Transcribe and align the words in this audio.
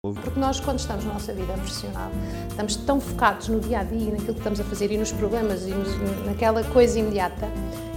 Porque 0.00 0.38
nós, 0.38 0.60
quando 0.60 0.78
estamos 0.78 1.04
na 1.04 1.14
nossa 1.14 1.32
vida 1.32 1.52
profissional, 1.54 2.08
estamos 2.48 2.76
tão 2.76 3.00
focados 3.00 3.48
no 3.48 3.58
dia 3.58 3.80
a 3.80 3.82
dia, 3.82 4.12
naquilo 4.12 4.34
que 4.34 4.38
estamos 4.38 4.60
a 4.60 4.64
fazer 4.64 4.92
e 4.92 4.96
nos 4.96 5.10
problemas 5.10 5.66
e 5.66 5.72
nos, 5.72 5.88
naquela 6.24 6.62
coisa 6.62 7.00
imediata, 7.00 7.48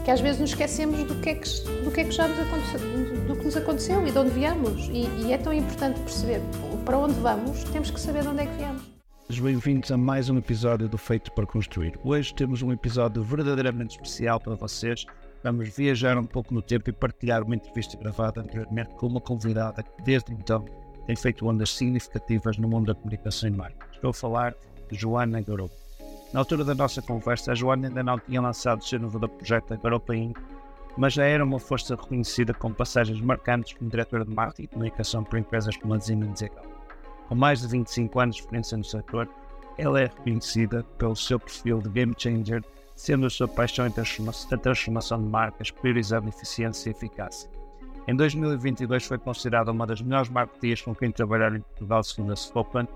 que 0.04 0.10
às 0.10 0.20
vezes 0.20 0.42
nos 0.42 0.50
esquecemos 0.50 1.04
do 1.04 1.14
que 1.22 1.30
é 1.30 1.36
que, 1.36 1.48
do 1.84 1.92
que, 1.92 2.02
é 2.02 2.04
que 2.06 2.12
já 2.12 2.28
nos 2.28 2.40
aconteceu, 2.40 2.80
do 3.28 3.36
que 3.36 3.46
nos 3.46 3.56
aconteceu 3.56 4.08
e 4.08 4.10
de 4.10 4.18
onde 4.18 4.32
viemos. 4.32 4.88
E, 4.88 5.06
e 5.28 5.32
é 5.32 5.38
tão 5.38 5.54
importante 5.54 6.00
perceber 6.00 6.42
para 6.86 6.98
onde 6.98 7.14
vamos, 7.20 7.64
temos 7.66 7.92
que 7.92 8.00
saber 8.00 8.24
de 8.24 8.30
onde 8.30 8.42
é 8.42 8.46
que 8.48 8.58
viemos. 8.58 8.82
Bem-vindos 9.30 9.92
a 9.92 9.98
mais 9.98 10.28
um 10.28 10.40
episódio 10.40 10.90
do 10.90 10.98
Feito 10.98 11.32
para 11.34 11.46
Construir. 11.46 12.00
Hoje 12.04 12.34
temos 12.34 12.64
um 12.64 12.72
episódio 12.72 13.22
verdadeiramente 13.22 13.92
especial 13.92 14.40
para 14.40 14.56
vocês. 14.56 15.06
Vamos 15.44 15.70
viajar 15.70 16.18
um 16.18 16.26
pouco 16.26 16.52
no 16.52 16.64
tempo 16.64 16.90
e 16.90 16.94
partilhar 16.94 17.44
uma 17.44 17.56
entrevista 17.56 17.96
gravada 17.96 18.42
anteriormente 18.42 18.90
com 18.96 19.06
uma 19.06 19.22
convidada 19.22 19.84
que, 19.84 20.02
desde 20.04 20.34
então, 20.34 20.66
tem 21.12 21.16
feito 21.18 21.46
ondas 21.46 21.72
significativas 21.72 22.58
no 22.58 22.70
mundo 22.70 22.88
da 22.88 22.96
comunicação 22.96 23.50
e 23.50 23.52
marketing. 23.52 23.96
Estou 23.96 24.12
a 24.12 24.14
falar 24.14 24.56
de 24.90 24.98
Joana 24.98 25.42
Garopa. 25.42 25.76
Na 26.32 26.40
altura 26.40 26.64
da 26.64 26.74
nossa 26.74 27.02
conversa, 27.02 27.52
a 27.52 27.56
Joana 27.56 27.90
ainda 27.90 28.02
não 28.02 28.18
tinha 28.18 28.40
lançado 28.40 28.80
o 28.80 28.84
seu 28.86 28.98
novo 28.98 29.20
projeto, 29.28 29.78
Garopa 29.78 30.16
Inc., 30.16 30.40
mas 30.96 31.12
já 31.12 31.26
era 31.26 31.44
uma 31.44 31.60
força 31.60 31.96
reconhecida 31.96 32.54
com 32.54 32.72
passagens 32.72 33.20
marcantes 33.20 33.74
como 33.74 33.90
diretora 33.90 34.24
de 34.24 34.34
marketing 34.34 34.64
e 34.64 34.68
comunicação 34.68 35.22
para 35.22 35.40
empresas 35.40 35.76
como 35.76 35.94
a 35.94 36.00
Siemens 36.00 36.42
e 36.42 36.50
Com 37.28 37.36
mais 37.36 37.60
de 37.60 37.68
25 37.68 38.18
anos 38.18 38.36
de 38.38 38.42
experiência 38.44 38.78
no 38.78 38.86
setor, 38.86 39.28
ela 39.78 40.00
é 40.00 40.06
reconhecida 40.06 40.86
pelo 40.98 41.16
seu 41.18 41.38
perfil 41.38 41.80
de 41.80 41.90
game 41.90 42.16
changer, 42.18 42.64
sendo 42.96 43.26
a 43.26 43.30
sua 43.30 43.50
paixão 43.50 43.86
a 43.86 44.58
transformação 44.58 45.22
de 45.22 45.28
marcas, 45.28 45.72
priorizando 45.72 46.30
eficiência 46.30 46.90
e 46.90 46.92
eficácia. 46.94 47.50
Em 48.08 48.16
2022 48.16 49.06
foi 49.06 49.18
considerada 49.20 49.72
uma 49.72 49.86
das 49.86 50.02
melhores 50.02 50.30
marketeers 50.30 50.82
com 50.82 50.96
quem 50.96 51.12
trabalhar 51.12 51.56
em 51.56 51.62
Portugal, 51.62 52.04
segundo 52.04 52.32
a 52.32 52.36
Spoken. 52.36 52.88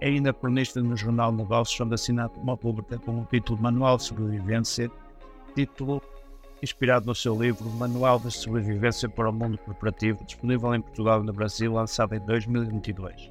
É 0.00 0.08
ainda 0.08 0.32
cronista 0.32 0.82
no 0.82 0.94
Jornal 0.94 1.32
Negócios, 1.32 1.80
onde 1.80 1.94
assinado 1.94 2.34
uma 2.38 2.56
pública 2.56 2.98
com 2.98 3.22
o 3.22 3.24
título 3.24 3.60
Manual 3.62 3.96
de 3.96 4.04
Sobrevivência, 4.04 4.90
título 5.54 6.02
inspirado 6.62 7.06
no 7.06 7.14
seu 7.14 7.40
livro 7.40 7.68
Manual 7.70 8.18
de 8.18 8.30
Sobrevivência 8.30 9.08
para 9.08 9.30
o 9.30 9.32
Mundo 9.32 9.56
Corporativo, 9.58 10.24
disponível 10.24 10.74
em 10.74 10.82
Portugal 10.82 11.22
e 11.22 11.26
no 11.26 11.32
Brasil, 11.32 11.72
lançado 11.72 12.14
em 12.14 12.20
2022. 12.20 13.30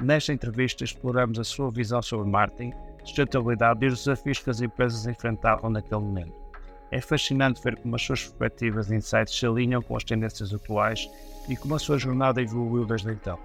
Nesta 0.00 0.32
entrevista 0.32 0.84
exploramos 0.84 1.38
a 1.38 1.44
sua 1.44 1.70
visão 1.70 2.00
sobre 2.00 2.30
marketing, 2.30 2.72
sustentabilidade 3.04 3.84
e 3.84 3.88
os 3.88 3.98
desafios 3.98 4.38
que 4.38 4.50
as 4.50 4.60
empresas 4.60 5.06
enfrentavam 5.06 5.70
naquele 5.70 6.00
momento. 6.00 6.45
É 6.90 7.00
fascinante 7.00 7.60
ver 7.62 7.76
como 7.76 7.96
as 7.96 8.02
suas 8.02 8.24
perspectivas 8.24 8.90
e 8.90 8.94
insights 8.94 9.36
se 9.36 9.46
alinham 9.46 9.82
com 9.82 9.96
as 9.96 10.04
tendências 10.04 10.54
atuais 10.54 11.08
e 11.48 11.56
como 11.56 11.74
a 11.74 11.78
sua 11.78 11.98
jornada 11.98 12.40
evoluiu 12.40 12.86
desde 12.86 13.10
então. 13.10 13.38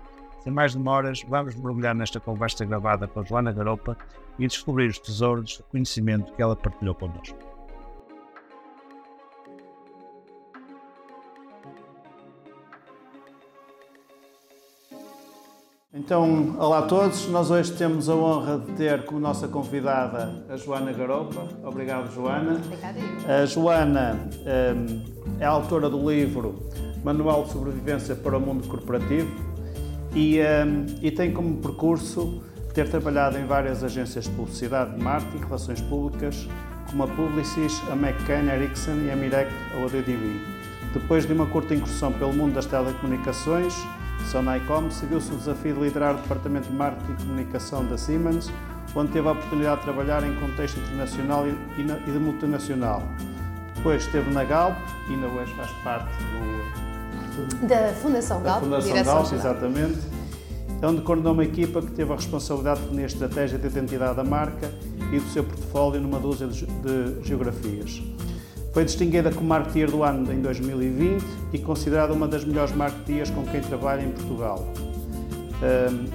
Sem 0.44 0.52
mais 0.52 0.74
demoras, 0.74 1.22
vamos 1.28 1.56
mergulhar 1.56 1.94
nesta 1.94 2.20
conversa 2.20 2.66
gravada 2.66 3.08
com 3.08 3.24
Joana 3.24 3.52
Garopa 3.52 3.98
e 4.40 4.48
descobrir 4.48 4.88
os 4.88 5.00
tesouros 5.00 5.58
de 5.58 5.64
conhecimento 5.64 6.34
que 6.34 6.42
ela 6.42 6.56
partilhou 6.56 6.96
connosco. 6.96 7.51
Então, 16.04 16.56
olá 16.58 16.80
a 16.80 16.82
todos. 16.82 17.28
Nós 17.28 17.52
hoje 17.52 17.74
temos 17.74 18.10
a 18.10 18.16
honra 18.16 18.58
de 18.58 18.72
ter 18.72 19.06
como 19.06 19.20
nossa 19.20 19.48
convidada 19.48 20.34
a 20.50 20.58
Joana 20.58 20.92
Garopa. 20.92 21.48
Obrigado, 21.64 22.12
Joana. 22.12 22.60
Obrigada. 22.66 23.00
A 23.28 23.46
Joana 23.46 24.20
um, 24.76 25.04
é 25.40 25.46
autora 25.46 25.92
do 25.92 26.10
livro 26.10 26.56
Manual 27.04 27.44
de 27.44 27.52
Sobrevivência 27.52 28.16
para 28.16 28.36
o 28.36 28.42
Mundo 28.42 28.68
Corporativo 28.68 29.30
e, 30.16 30.40
um, 30.40 30.86
e 31.04 31.12
tem 31.12 31.32
como 31.32 31.58
percurso 31.58 32.42
ter 32.74 32.90
trabalhado 32.90 33.38
em 33.38 33.46
várias 33.46 33.84
agências 33.84 34.26
de 34.26 34.32
publicidade, 34.32 34.96
de 34.96 35.04
marketing, 35.04 35.46
relações 35.46 35.82
públicas, 35.82 36.48
como 36.90 37.04
a 37.04 37.08
Publicis, 37.10 37.80
a 37.92 37.96
McCann 37.96 38.52
Erickson 38.52 38.96
e 39.06 39.12
a 39.12 39.16
Mirek 39.16 39.52
ou 39.78 39.86
a 39.86 39.88
DDB. 39.88 40.42
Depois 40.96 41.28
de 41.28 41.34
uma 41.34 41.46
curta 41.46 41.76
incursão 41.76 42.12
pelo 42.12 42.34
mundo 42.34 42.56
das 42.56 42.66
telecomunicações, 42.66 43.76
Sonaicom 44.30 44.90
seguiu-se 44.90 45.34
o 45.34 45.38
desafio 45.38 45.76
de 45.76 45.82
liderar 45.82 46.16
o 46.16 46.18
Departamento 46.18 46.70
de 46.70 46.76
Marketing 46.76 47.12
e 47.12 47.16
Comunicação 47.26 47.86
da 47.86 47.98
Siemens, 47.98 48.52
onde 48.96 49.12
teve 49.12 49.28
a 49.28 49.32
oportunidade 49.32 49.78
de 49.78 49.84
trabalhar 49.84 50.24
em 50.24 50.36
contexto 50.36 50.80
internacional 50.80 51.46
e 51.48 51.84
de 51.84 52.20
multinacional. 52.20 53.04
Depois 53.76 54.04
esteve 54.06 54.30
na 54.32 54.44
Galp 54.44 54.78
e 55.10 55.14
ainda 55.14 55.28
hoje 55.28 55.54
faz 55.54 55.72
parte 55.84 56.12
do, 56.24 57.68
da 57.68 57.94
Fundação 57.94 58.42
Galp, 58.42 58.64
da 58.66 58.82
Fundação 58.82 59.04
Galp, 59.04 59.34
exatamente, 59.34 60.00
onde 60.84 61.02
coordenou 61.02 61.34
uma 61.34 61.44
equipa 61.44 61.82
que 61.82 61.92
teve 61.92 62.12
a 62.12 62.16
responsabilidade 62.16 62.80
de 62.80 62.86
definir 62.86 63.04
a 63.04 63.08
estratégia 63.08 63.58
de 63.58 63.68
identidade 63.68 64.16
da 64.16 64.24
marca 64.24 64.72
e 65.12 65.20
do 65.20 65.30
seu 65.30 65.44
portfólio 65.44 66.02
numa 66.02 66.20
dúzia 66.20 66.48
de 66.48 67.24
geografias. 67.24 68.02
Foi 68.72 68.86
distinguida 68.86 69.32
como 69.32 69.48
Marketeer 69.48 69.92
do 69.92 70.02
Ano 70.02 70.32
em 70.32 70.42
2020 70.42 71.24
e 71.52 71.60
considerada 71.60 72.14
uma 72.14 72.28
das 72.28 72.46
melhores 72.46 72.74
marketeers 72.74 73.30
com 73.30 73.44
quem 73.46 73.60
trabalha 73.60 74.02
em 74.02 74.12
Portugal. 74.12 74.66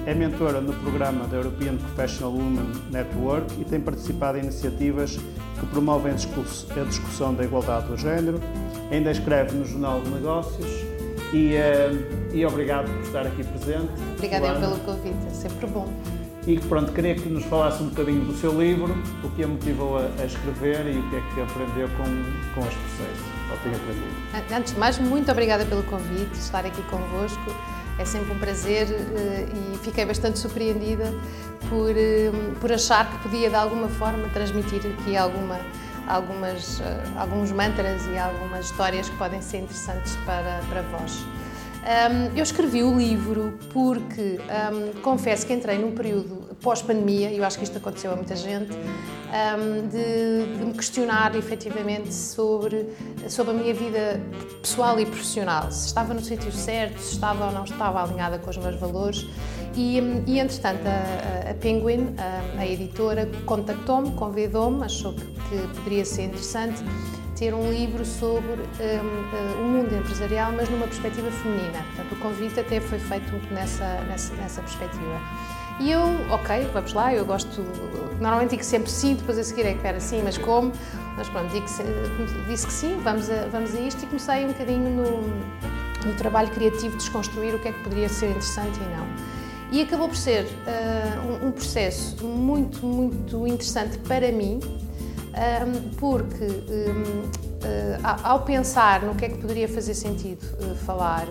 É 0.05 0.13
mentora 0.13 0.59
no 0.59 0.73
programa 0.73 1.25
da 1.27 1.37
European 1.37 1.77
Professional 1.77 2.33
Women 2.33 2.71
Network 2.91 3.61
e 3.61 3.63
tem 3.63 3.79
participado 3.79 4.39
em 4.39 4.41
iniciativas 4.41 5.17
que 5.59 5.65
promovem 5.67 6.11
a 6.11 6.83
discussão 6.83 7.33
da 7.33 7.43
igualdade 7.43 7.87
do 7.87 7.95
género. 7.95 8.39
Ainda 8.91 9.11
escreve 9.11 9.55
no 9.55 9.63
Jornal 9.63 10.01
de 10.01 10.09
Negócios 10.09 10.67
e, 11.33 11.53
e 12.33 12.45
obrigado 12.45 12.91
por 12.91 13.01
estar 13.03 13.25
aqui 13.25 13.43
presente. 13.43 13.89
Obrigada 14.15 14.59
pelo 14.59 14.77
convite, 14.79 15.27
é 15.27 15.33
sempre 15.33 15.67
bom 15.67 15.87
e 16.47 16.57
pronto, 16.61 16.93
queria 16.93 17.13
que 17.13 17.27
nos 17.27 17.43
falasse 17.43 17.83
um 17.83 17.89
bocadinho 17.89 18.23
do 18.23 18.33
seu 18.33 18.57
livro, 18.57 18.95
o 19.21 19.29
que 19.31 19.43
a 19.43 19.47
motivou 19.47 19.97
a, 19.97 20.09
a 20.19 20.25
escrever 20.25 20.87
e 20.87 20.97
o 20.97 21.09
que 21.09 21.15
é 21.17 21.21
que 21.33 21.41
aprendeu 21.41 21.89
com, 21.89 22.05
com 22.55 22.61
os 22.65 22.73
processos, 22.73 23.25
ou 23.51 23.57
tem. 23.57 24.57
Antes 24.57 24.73
de 24.73 24.79
mais, 24.79 24.97
muito 24.97 25.29
obrigada 25.29 25.65
pelo 25.65 25.83
convite, 25.83 26.33
estar 26.35 26.65
aqui 26.65 26.81
convosco. 26.83 27.53
É 27.99 28.05
sempre 28.05 28.31
um 28.31 28.39
prazer 28.39 28.87
eh, 28.89 29.47
e 29.73 29.77
fiquei 29.79 30.05
bastante 30.05 30.39
surpreendida 30.39 31.13
por, 31.67 31.89
eh, 31.89 32.31
por 32.61 32.71
achar 32.71 33.11
que 33.11 33.17
podia 33.23 33.49
de 33.49 33.55
alguma 33.55 33.89
forma 33.89 34.29
transmitir 34.29 34.81
aqui 34.85 35.17
alguma, 35.17 35.59
algumas, 36.07 36.79
eh, 36.79 37.03
alguns 37.17 37.51
mantras 37.51 38.05
e 38.13 38.17
algumas 38.17 38.67
histórias 38.67 39.09
que 39.09 39.17
podem 39.17 39.41
ser 39.41 39.57
interessantes 39.57 40.15
para, 40.25 40.61
para 40.69 40.83
vós. 40.83 41.25
Um, 41.77 42.35
eu 42.35 42.43
escrevi 42.43 42.83
o 42.83 42.97
livro 42.97 43.57
porque 43.71 44.39
um, 44.39 45.01
confesso 45.01 45.45
que 45.45 45.53
entrei 45.53 45.77
num 45.77 45.91
período 45.91 46.47
pós-pandemia, 46.61 47.31
e 47.31 47.37
eu 47.37 47.45
acho 47.45 47.57
que 47.57 47.63
isto 47.63 47.77
aconteceu 47.77 48.11
a 48.11 48.15
muita 48.15 48.35
gente, 48.35 48.71
um, 48.73 49.87
de, 49.87 50.57
de, 50.57 50.65
me 50.65 50.73
questionar 50.73 51.35
efetivamente 51.35 52.13
sobre, 52.13 52.87
sobre 53.29 53.53
a 53.53 53.57
minha 53.57 53.73
vida 53.73 54.19
pessoal 54.61 54.99
e 54.99 55.05
profissional, 55.05 55.71
se 55.71 55.87
estava 55.87 56.13
no 56.13 56.21
sítio 56.21 56.51
certo, 56.51 56.99
se 56.99 57.13
estava 57.13 57.45
ou 57.45 57.51
não 57.51 57.63
estava 57.63 58.03
alinhada 58.03 58.37
com 58.39 58.49
os 58.49 58.57
meus 58.57 58.75
valores. 58.75 59.25
E, 59.75 59.99
e 60.25 60.39
entretanto, 60.39 60.81
a, 60.87 61.51
a 61.51 61.53
Penguin, 61.53 62.15
a, 62.17 62.59
a 62.59 62.65
editora, 62.65 63.29
contactou-me, 63.45 64.11
convidou-me, 64.11 64.83
achou 64.83 65.13
que, 65.13 65.25
que 65.25 65.67
poderia 65.75 66.03
ser 66.03 66.23
interessante 66.23 66.83
ter 67.37 67.53
um 67.53 67.71
livro 67.71 68.03
sobre 68.03 68.51
um, 68.51 68.57
uh, 68.57 69.61
o 69.61 69.63
mundo 69.63 69.95
empresarial, 69.95 70.51
mas 70.51 70.67
numa 70.69 70.87
perspectiva 70.87 71.29
feminina. 71.29 71.85
Portanto, 71.95 72.11
o 72.13 72.15
convite 72.17 72.59
até 72.59 72.79
foi 72.79 72.97
feito 72.97 73.31
nessa, 73.53 74.01
nessa, 74.07 74.33
nessa 74.35 74.61
perspectiva. 74.61 75.21
E 75.79 75.91
eu, 75.91 76.01
ok, 76.31 76.67
vamos 76.73 76.93
lá, 76.93 77.13
eu 77.13 77.23
gosto, 77.23 77.61
normalmente 78.19 78.51
digo 78.51 78.63
sempre 78.63 78.89
sim, 78.89 79.13
depois 79.13 79.37
a 79.37 79.43
seguir 79.43 79.67
é 79.67 79.73
que 79.75 79.85
era 79.85 79.99
sim, 79.99 80.21
mas 80.23 80.35
como? 80.35 80.71
Mas 81.15 81.29
pronto, 81.29 81.51
disse 82.47 82.65
que 82.65 82.73
sim, 82.73 82.99
vamos 83.03 83.29
a, 83.29 83.45
vamos 83.51 83.75
a 83.75 83.79
isto 83.81 84.03
e 84.03 84.07
comecei 84.07 84.43
um 84.43 84.47
bocadinho 84.47 84.89
no, 84.89 86.07
no 86.07 86.15
trabalho 86.17 86.49
criativo 86.49 86.97
de 86.97 86.97
desconstruir 86.97 87.53
o 87.53 87.59
que 87.59 87.67
é 87.67 87.71
que 87.71 87.83
poderia 87.83 88.09
ser 88.09 88.29
interessante 88.29 88.79
e 88.79 88.97
não. 88.97 89.07
E 89.71 89.81
acabou 89.81 90.07
por 90.07 90.17
ser 90.17 90.45
uh, 90.45 91.43
um, 91.43 91.49
um 91.49 91.51
processo 91.51 92.25
muito, 92.25 92.83
muito 92.83 93.45
interessante 93.45 93.99
para 93.99 94.31
mim, 94.31 94.59
porque 95.97 96.45
eh, 97.63 97.97
ao 98.23 98.41
pensar 98.41 99.01
no 99.01 99.15
que 99.15 99.25
é 99.25 99.29
que 99.29 99.37
poderia 99.37 99.67
fazer 99.67 99.93
sentido 99.93 100.45
eh, 100.61 100.75
falar, 100.85 101.27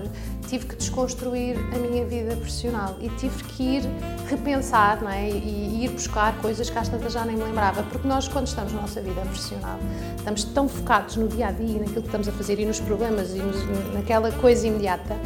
tive 0.49 0.67
que 0.67 0.77
desconstruir 0.77 1.57
a 1.75 1.79
minha 1.79 2.05
vida 2.05 2.35
profissional 2.37 2.97
e 3.01 3.09
tive 3.11 3.43
que 3.45 3.63
ir 3.63 3.83
repensar 4.29 5.01
não 5.03 5.11
é? 5.11 5.29
e, 5.29 5.85
ir 5.85 5.91
buscar 5.91 6.37
coisas 6.39 6.69
que 6.69 6.79
às 6.79 6.89
tantas 6.89 7.13
já 7.13 7.25
nem 7.25 7.37
me 7.37 7.45
lembrava, 7.45 7.83
porque 7.85 8.07
nós, 8.07 8.29
quando 8.29 8.47
estamos 8.47 8.73
na 8.73 8.83
nossa 8.83 9.01
vida 9.01 9.21
profissional, 9.21 9.79
estamos 10.17 10.45
tão 10.45 10.69
focados 10.69 11.17
no 11.17 11.29
dia 11.29 11.49
a 11.49 11.53
dia, 11.53 11.79
naquilo 11.79 12.03
que 12.03 12.09
estamos 12.09 12.29
a 12.29 12.33
fazer 12.33 12.59
e 12.59 12.67
nos 12.67 12.81
problemas 12.81 13.31
e 13.31 13.39
nos, 13.39 13.93
naquela 13.95 14.33
coisa 14.33 14.67
imediata, 14.67 15.17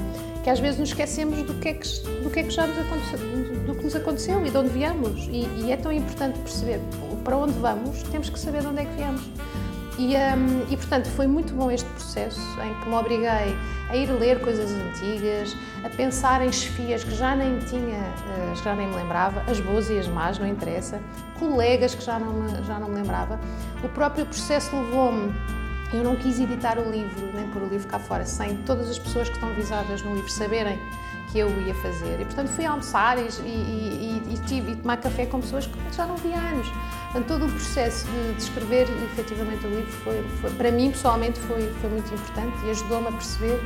que 0.42 0.50
às 0.50 0.60
vezes 0.60 0.78
nos 0.78 0.90
esquecemos 0.90 1.42
do 1.42 1.54
que 1.54 1.68
é 1.68 1.74
que, 1.74 1.88
do 2.22 2.30
que, 2.30 2.40
é 2.40 2.42
que 2.42 2.50
já 2.50 2.66
nos 2.66 2.78
aconteceu, 2.78 3.18
do 3.66 3.74
que 3.74 3.84
nos 3.84 3.94
aconteceu 3.94 4.44
e 4.44 4.50
de 4.50 4.56
onde 4.56 4.68
viemos. 4.68 5.28
E, 5.30 5.46
e 5.62 5.72
é 5.72 5.76
tão 5.76 5.92
importante 5.92 6.38
perceber 6.38 6.80
para 7.24 7.36
onde 7.36 7.52
vamos, 7.54 8.02
temos 8.04 8.30
que 8.30 8.38
saber 8.38 8.62
de 8.62 8.68
onde 8.68 8.80
é 8.80 8.84
que 8.84 8.96
viemos. 8.96 9.22
E, 9.98 10.14
um, 10.16 10.72
e, 10.72 10.76
portanto, 10.76 11.08
foi 11.10 11.26
muito 11.26 11.52
bom 11.52 11.70
este 11.70 11.88
processo 11.90 12.40
em 12.62 12.72
que 12.80 12.88
me 12.88 12.94
obriguei 12.94 13.54
a 13.90 13.96
ir 13.96 14.10
ler 14.10 14.40
coisas 14.40 14.70
antigas, 14.70 15.54
a 15.84 15.90
pensar 15.90 16.40
em 16.40 16.50
chefias 16.50 17.04
que 17.04 17.14
já 17.14 17.36
nem 17.36 17.58
tinha, 17.58 17.98
uh, 17.98 18.64
já 18.64 18.74
nem 18.74 18.86
me 18.86 18.96
lembrava, 18.96 19.42
as 19.50 19.60
boas 19.60 19.90
e 19.90 19.98
as 19.98 20.08
más, 20.08 20.38
não 20.38 20.46
interessa, 20.46 21.00
colegas 21.38 21.94
que 21.94 22.02
já 22.02 22.18
não 22.18 22.32
me, 22.32 22.64
já 22.64 22.78
não 22.78 22.88
me 22.88 22.94
lembrava. 22.94 23.38
O 23.84 23.88
próprio 23.90 24.24
processo 24.24 24.74
levou-me 24.74 25.34
eu 25.92 26.04
não 26.04 26.14
quis 26.14 26.38
editar 26.38 26.78
o 26.78 26.88
livro, 26.88 27.30
nem 27.34 27.48
pôr 27.48 27.62
o 27.62 27.66
livro 27.66 27.88
cá 27.88 27.98
fora, 27.98 28.24
sem 28.24 28.56
todas 28.58 28.88
as 28.88 28.98
pessoas 28.98 29.28
que 29.28 29.34
estão 29.34 29.52
visadas 29.54 30.02
no 30.02 30.14
livro 30.14 30.30
saberem 30.30 30.78
que 31.30 31.38
eu 31.38 31.48
ia 31.66 31.74
fazer. 31.74 32.20
E, 32.20 32.24
portanto, 32.24 32.48
fui 32.48 32.64
almoçar 32.64 33.18
e, 33.18 33.28
e, 33.44 34.22
e, 34.28 34.34
e, 34.34 34.38
tive, 34.46 34.76
tomar 34.76 34.96
café 34.96 35.26
com 35.26 35.40
pessoas 35.40 35.66
que 35.66 35.96
já 35.96 36.06
não 36.06 36.16
vi 36.16 36.32
há 36.32 36.38
anos. 36.38 36.68
Portanto, 37.12 37.26
todo 37.26 37.46
o 37.46 37.48
processo 37.50 38.06
de, 38.06 38.34
de 38.34 38.42
escrever 38.42 38.88
efetivamente 39.12 39.66
o 39.66 39.70
livro, 39.70 39.92
foi, 40.04 40.22
foi, 40.40 40.50
para 40.50 40.70
mim, 40.70 40.90
pessoalmente, 40.90 41.40
foi, 41.40 41.72
foi 41.80 41.90
muito 41.90 42.12
importante 42.12 42.56
e 42.64 42.70
ajudou-me 42.70 43.08
a 43.08 43.12
perceber 43.12 43.60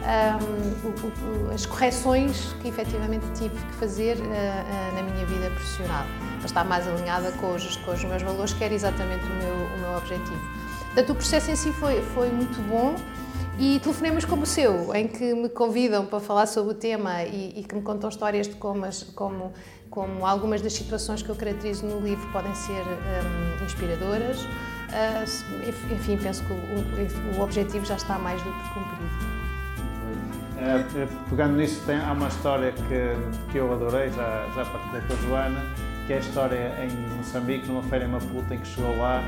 um, 0.00 0.88
o, 0.88 1.48
o, 1.48 1.54
as 1.54 1.66
correções 1.66 2.54
que 2.60 2.68
efetivamente 2.68 3.24
tive 3.34 3.54
que 3.54 3.74
fazer 3.74 4.16
uh, 4.16 4.20
uh, 4.20 4.94
na 4.94 5.02
minha 5.02 5.24
vida 5.26 5.50
profissional, 5.50 6.04
para 6.38 6.46
estar 6.46 6.64
mais 6.64 6.88
alinhada 6.88 7.30
com 7.32 7.54
os, 7.54 7.76
com 7.76 7.92
os 7.92 8.04
meus 8.04 8.22
valores, 8.22 8.52
que 8.52 8.64
era 8.64 8.74
exatamente 8.74 9.24
o 9.24 9.34
meu, 9.34 9.54
o 9.54 9.78
meu 9.78 9.96
objetivo. 9.96 10.40
Portanto, 10.86 11.10
o 11.10 11.14
processo 11.14 11.50
em 11.50 11.56
si 11.56 11.72
foi, 11.72 12.02
foi 12.14 12.30
muito 12.30 12.60
bom 12.68 12.96
e 13.60 13.78
telefonemas 13.78 14.24
como 14.24 14.44
o 14.44 14.46
seu, 14.46 14.94
em 14.94 15.06
que 15.06 15.34
me 15.34 15.50
convidam 15.50 16.06
para 16.06 16.18
falar 16.18 16.46
sobre 16.46 16.72
o 16.72 16.74
tema 16.74 17.22
e, 17.24 17.60
e 17.60 17.62
que 17.62 17.74
me 17.74 17.82
contam 17.82 18.08
histórias 18.08 18.48
de 18.48 18.54
como, 18.54 18.86
como, 19.14 19.52
como, 19.90 20.26
algumas 20.26 20.62
das 20.62 20.72
situações 20.72 21.22
que 21.22 21.28
eu 21.28 21.36
caracterizo 21.36 21.84
no 21.84 22.00
livro 22.00 22.26
podem 22.32 22.54
ser 22.54 22.80
um, 22.80 23.64
inspiradoras. 23.64 24.40
Uh, 24.40 25.94
enfim, 25.94 26.16
penso 26.16 26.42
que 26.44 26.52
o, 26.54 27.38
o, 27.38 27.42
objetivo 27.42 27.84
já 27.84 27.96
está 27.96 28.18
mais 28.18 28.42
do 28.42 28.50
que 28.50 28.68
cumprido. 28.70 29.30
É, 30.58 31.06
pegando 31.28 31.56
nisso, 31.56 31.82
tem, 31.84 32.00
há 32.00 32.12
uma 32.12 32.28
história 32.28 32.72
que, 32.72 33.52
que 33.52 33.58
eu 33.58 33.70
adorei, 33.74 34.10
já, 34.10 34.48
já 34.54 34.64
partilhei 34.64 35.02
com 35.02 35.12
a 35.12 35.16
Joana, 35.16 35.60
que 36.06 36.14
é 36.14 36.16
a 36.16 36.20
história 36.20 36.74
em 36.82 37.16
Moçambique, 37.18 37.68
numa 37.68 37.82
feira 37.82 38.06
em 38.06 38.08
Maputo, 38.08 38.54
em 38.54 38.58
que 38.58 38.66
chegou 38.66 38.96
lá 38.96 39.22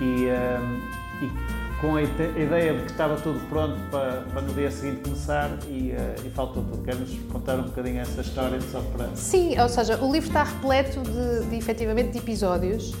e, 0.00 0.28
um, 0.28 1.24
e 1.24 1.57
com 1.80 1.94
a 1.94 2.02
ideia 2.02 2.74
de 2.74 2.84
que 2.84 2.90
estava 2.90 3.16
tudo 3.16 3.40
pronto 3.48 3.78
para, 3.90 4.22
para 4.32 4.42
no 4.42 4.52
dia 4.52 4.70
seguinte 4.70 5.02
começar 5.02 5.50
e, 5.68 5.92
uh, 5.92 6.26
e 6.26 6.30
faltou 6.30 6.64
tudo. 6.64 6.82
Queres 6.82 7.16
contar 7.30 7.56
um 7.56 7.62
bocadinho 7.62 8.00
essa 8.00 8.20
história 8.20 8.60
só 8.60 8.80
para... 8.80 9.08
Sim, 9.14 9.58
ou 9.60 9.68
seja, 9.68 9.96
o 10.02 10.12
livro 10.12 10.28
está 10.28 10.42
repleto 10.42 11.00
de, 11.00 11.46
de 11.50 11.56
efetivamente 11.56 12.10
de 12.10 12.18
episódios 12.18 12.92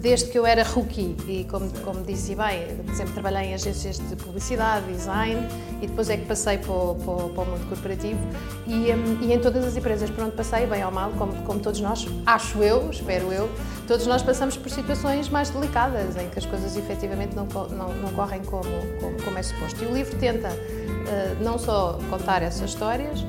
desde 0.00 0.30
que 0.30 0.38
eu 0.38 0.46
era 0.46 0.62
rookie 0.62 1.16
e 1.26 1.44
como, 1.44 1.70
como 1.80 2.02
disse 2.02 2.34
bem, 2.34 2.66
sempre 2.94 3.12
trabalhei 3.12 3.50
em 3.50 3.54
agências 3.54 3.98
de 3.98 4.16
publicidade, 4.16 4.86
design 4.92 5.48
e 5.80 5.86
depois 5.86 6.08
é 6.10 6.16
que 6.16 6.26
passei 6.26 6.58
para 6.58 6.72
o, 6.72 6.94
para 6.94 7.28
para 7.28 7.42
o 7.42 7.46
mundo 7.46 7.68
corporativo 7.68 8.20
e, 8.66 8.92
um, 8.92 9.22
e, 9.22 9.32
em 9.32 9.38
todas 9.38 9.64
as 9.64 9.76
empresas 9.76 10.10
por 10.10 10.24
onde 10.24 10.36
passei, 10.36 10.66
bem 10.66 10.84
ou 10.84 10.90
mal, 10.90 11.10
como, 11.12 11.32
como 11.42 11.60
todos 11.60 11.80
nós, 11.80 12.06
acho 12.24 12.62
eu, 12.62 12.90
espero 12.90 13.32
eu, 13.32 13.48
todos 13.86 14.06
nós 14.06 14.22
passamos 14.22 14.56
por 14.56 14.70
situações 14.70 15.28
mais 15.28 15.50
delicadas 15.50 16.16
em 16.16 16.28
que 16.28 16.38
as 16.38 16.46
coisas 16.46 16.76
efetivamente 16.76 17.34
não, 17.34 17.46
não, 17.46 17.92
não 17.94 18.12
correm 18.12 18.42
como, 18.42 18.64
como, 19.00 19.22
como, 19.22 19.38
é 19.38 19.42
suposto. 19.42 19.82
E 19.82 19.86
o 19.86 19.92
livro 19.92 20.16
tenta 20.18 20.48
uh, 20.48 21.42
não 21.42 21.58
só 21.58 21.98
contar 22.10 22.42
essas 22.42 22.70
histórias, 22.70 23.24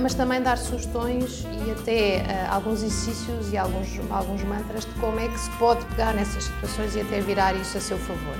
mas 0.00 0.14
também 0.14 0.40
dar 0.40 0.56
sugestões 0.56 1.46
e 1.66 1.70
até 1.70 2.22
uh, 2.22 2.54
alguns 2.54 2.82
exercícios 2.82 3.52
e 3.52 3.56
alguns, 3.56 3.88
alguns 4.10 4.42
mantras 4.44 4.84
de 4.84 4.92
como 4.92 5.20
é 5.20 5.28
que 5.28 5.38
se 5.38 5.50
pode 5.52 5.84
pegar 5.86 6.14
nessas 6.14 6.44
situações 6.44 6.96
e 6.96 7.00
até 7.00 7.20
virar 7.20 7.54
isso 7.54 7.76
a 7.76 7.80
seu 7.80 7.98
favor, 7.98 8.36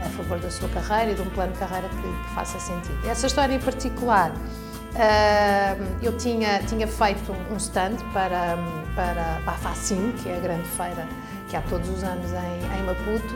a 0.00 0.08
favor 0.08 0.38
da 0.38 0.50
sua 0.50 0.68
carreira 0.70 1.12
e 1.12 1.14
de 1.14 1.22
um 1.22 1.30
plano 1.30 1.52
de 1.52 1.58
carreira 1.58 1.88
que, 1.88 1.96
que 1.96 2.34
faça 2.34 2.58
sentido. 2.58 2.98
Essa 3.06 3.26
história 3.26 3.54
em 3.54 3.60
particular, 3.60 4.30
uh, 4.30 5.84
eu 6.02 6.16
tinha, 6.16 6.62
tinha 6.62 6.88
feito 6.88 7.32
um 7.50 7.56
stand 7.56 7.96
para, 8.14 8.56
para, 8.94 9.40
para 9.44 9.52
a 9.52 9.58
FACIM, 9.58 10.12
que 10.22 10.30
é 10.30 10.36
a 10.36 10.40
grande 10.40 10.68
feira 10.68 11.06
que 11.50 11.56
há 11.56 11.62
todos 11.62 11.88
os 11.90 12.02
anos 12.02 12.32
em, 12.32 12.78
em 12.78 12.82
Maputo, 12.84 13.34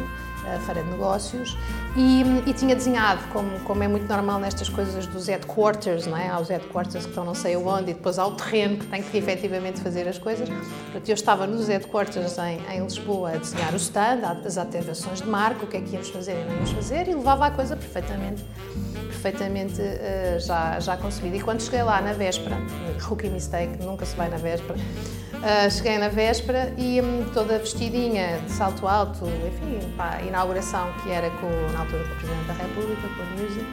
a 0.56 0.61
feira 0.61 0.83
de 0.83 0.91
negócios, 0.91 1.56
e, 1.97 2.23
e, 2.47 2.53
tinha 2.53 2.75
desenhado, 2.75 3.21
como, 3.33 3.59
como 3.61 3.83
é 3.83 3.89
muito 3.89 4.06
normal 4.06 4.39
nestas 4.39 4.69
coisas 4.69 5.06
dos 5.06 5.27
headquarters, 5.27 6.06
não 6.06 6.17
é? 6.17 6.29
Há 6.29 6.39
os 6.39 6.49
headquarters 6.49 7.05
que 7.05 7.11
estão 7.11 7.25
não 7.25 7.35
sei 7.35 7.56
onde 7.56 7.91
e 7.91 7.95
depois 7.95 8.19
há 8.19 8.27
o 8.27 8.33
terreno 8.33 8.77
que 8.77 8.87
tem 8.87 9.03
que 9.03 9.17
efetivamente 9.17 9.81
fazer 9.81 10.06
as 10.06 10.19
coisas. 10.19 10.49
Portanto, 10.49 11.09
eu 11.09 11.15
estava 11.15 11.47
nos 11.47 11.69
headquarters 11.69 12.37
em, 12.39 12.61
em 12.73 12.83
Lisboa 12.83 13.33
a 13.33 13.37
desenhar 13.37 13.73
o 13.73 13.77
stand, 13.77 14.21
as 14.45 14.59
ativações 14.59 15.21
de 15.21 15.29
marca, 15.29 15.65
o 15.65 15.67
que 15.67 15.77
é 15.77 15.81
que 15.81 15.93
íamos 15.93 16.09
fazer 16.11 16.41
e 16.41 16.45
não 16.45 16.55
íamos 16.55 16.71
fazer, 16.71 17.09
e 17.09 17.15
levava 17.15 17.47
a 17.47 17.51
coisa 17.51 17.77
perfeitamente 17.77 18.44
perfeitamente 19.19 19.81
uh, 19.81 20.39
já, 20.39 20.79
já 20.79 20.97
concebida. 20.97 21.37
E 21.37 21.41
quando 21.41 21.61
cheguei 21.61 21.83
lá 21.83 22.01
na 22.01 22.12
véspera, 22.12 22.56
rookie 23.01 23.29
mistake, 23.29 23.83
nunca 23.83 24.06
se 24.06 24.15
vai 24.17 24.29
na 24.29 24.37
véspera, 24.37 24.79
Uh, 25.38 25.70
cheguei 25.70 25.99
na 25.99 26.08
véspera 26.08 26.75
e 26.76 27.00
um, 27.00 27.25
toda 27.32 27.61
vestidinha 27.61 28.40
de 28.40 28.50
salto 28.50 28.88
alto, 28.88 29.25
enfim, 29.46 29.79
para 29.96 30.17
a 30.17 30.23
inauguração 30.23 30.93
que 31.02 31.12
era 31.12 31.31
com, 31.31 31.49
na 31.73 31.81
altura 31.81 32.02
com 32.02 32.12
o 32.12 32.17
Presidente 32.17 32.46
da 32.46 32.55
República, 32.55 33.02
com 33.02 33.23
a 33.23 33.26
Music, 33.40 33.67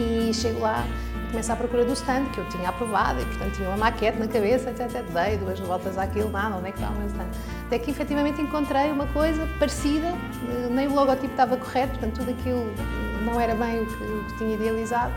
e 0.00 0.34
chego 0.34 0.58
lá 0.58 0.84
e 1.14 1.30
começo 1.30 1.52
à 1.52 1.54
procura 1.54 1.84
do 1.84 1.92
stand 1.92 2.24
que 2.32 2.38
eu 2.38 2.48
tinha 2.48 2.70
aprovado 2.70 3.20
e, 3.20 3.24
portanto, 3.24 3.54
tinha 3.54 3.68
uma 3.68 3.76
maquete 3.76 4.18
na 4.18 4.26
cabeça, 4.26 4.70
etc. 4.70 5.04
Dei 5.12 5.36
duas 5.36 5.60
voltas 5.60 5.96
àquilo, 5.96 6.28
nada, 6.28 6.56
onde 6.56 6.68
é 6.68 6.72
que 6.72 6.78
estava 6.78 6.94
o 6.94 6.98
meu 6.98 7.06
stand? 7.06 7.28
Até 7.66 7.78
que 7.78 7.92
efetivamente 7.92 8.42
encontrei 8.42 8.90
uma 8.90 9.06
coisa 9.06 9.46
parecida, 9.60 10.08
eh, 10.08 10.68
nem 10.70 10.88
o 10.88 10.94
logotipo 10.94 11.30
estava 11.30 11.56
correto, 11.56 11.98
portanto, 11.98 12.18
tudo 12.18 12.32
aquilo 12.32 12.66
não 13.24 13.40
era 13.40 13.54
bem 13.54 13.80
o 13.80 13.86
que, 13.86 14.02
o 14.02 14.24
que 14.24 14.38
tinha 14.38 14.54
idealizado 14.54 15.12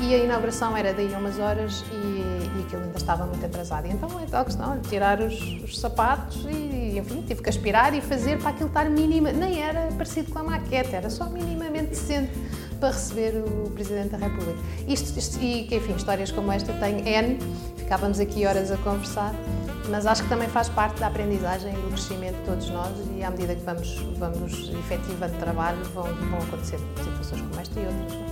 e 0.00 0.14
a 0.14 0.18
inauguração 0.18 0.76
era 0.76 0.94
daí 0.94 1.14
a 1.14 1.18
umas 1.18 1.38
horas 1.38 1.84
e, 1.92 1.94
e 1.94 2.62
aquilo 2.66 2.82
ainda 2.82 2.96
estava 2.96 3.26
muito 3.26 3.44
atrasado. 3.44 3.86
Então 3.86 4.18
é 4.18 4.24
tal 4.24 4.44
questão, 4.44 4.80
tirar 4.80 5.20
os, 5.20 5.38
os, 5.62 5.78
sapatos 5.78 6.44
e, 6.48 6.98
enfim, 6.98 7.22
tive 7.22 7.42
que 7.42 7.48
aspirar 7.48 7.94
e 7.94 8.00
fazer 8.00 8.38
para 8.38 8.50
aquilo 8.50 8.68
estar 8.68 8.88
mínima, 8.88 9.32
nem 9.32 9.60
era 9.60 9.88
parecido 9.92 10.32
com 10.32 10.38
a 10.38 10.42
maquete, 10.42 10.94
era 10.94 11.10
só 11.10 11.26
minimamente 11.26 11.88
decente 11.88 12.32
para 12.80 12.90
receber 12.90 13.36
o 13.36 13.70
Presidente 13.70 14.10
da 14.10 14.18
República. 14.18 14.58
Isto, 14.88 15.18
isto 15.18 15.38
e, 15.42 15.74
enfim, 15.74 15.94
histórias 15.94 16.32
como 16.32 16.50
esta 16.50 16.72
tem 16.74 17.06
N, 17.06 17.38
ficávamos 17.76 18.18
aqui 18.18 18.46
horas 18.46 18.70
a 18.70 18.76
conversar, 18.78 19.34
mas 19.90 20.06
acho 20.06 20.22
que 20.22 20.28
também 20.28 20.48
faz 20.48 20.68
parte 20.68 21.00
da 21.00 21.08
aprendizagem 21.08 21.72
e 21.72 21.76
do 21.76 21.88
crescimento 21.88 22.36
de 22.36 22.44
todos 22.44 22.70
nós 22.70 22.92
e 23.16 23.22
à 23.22 23.30
medida 23.30 23.54
que 23.54 23.64
vamos, 23.64 23.96
vamos 24.18 24.70
efetivando 24.70 25.36
trabalho 25.38 25.82
vão, 25.92 26.04
vão 26.04 26.38
acontecer 26.38 26.78
situações 27.02 27.42
como 27.42 27.60
esta 27.60 27.80
e 27.80 27.86
outras. 27.86 28.30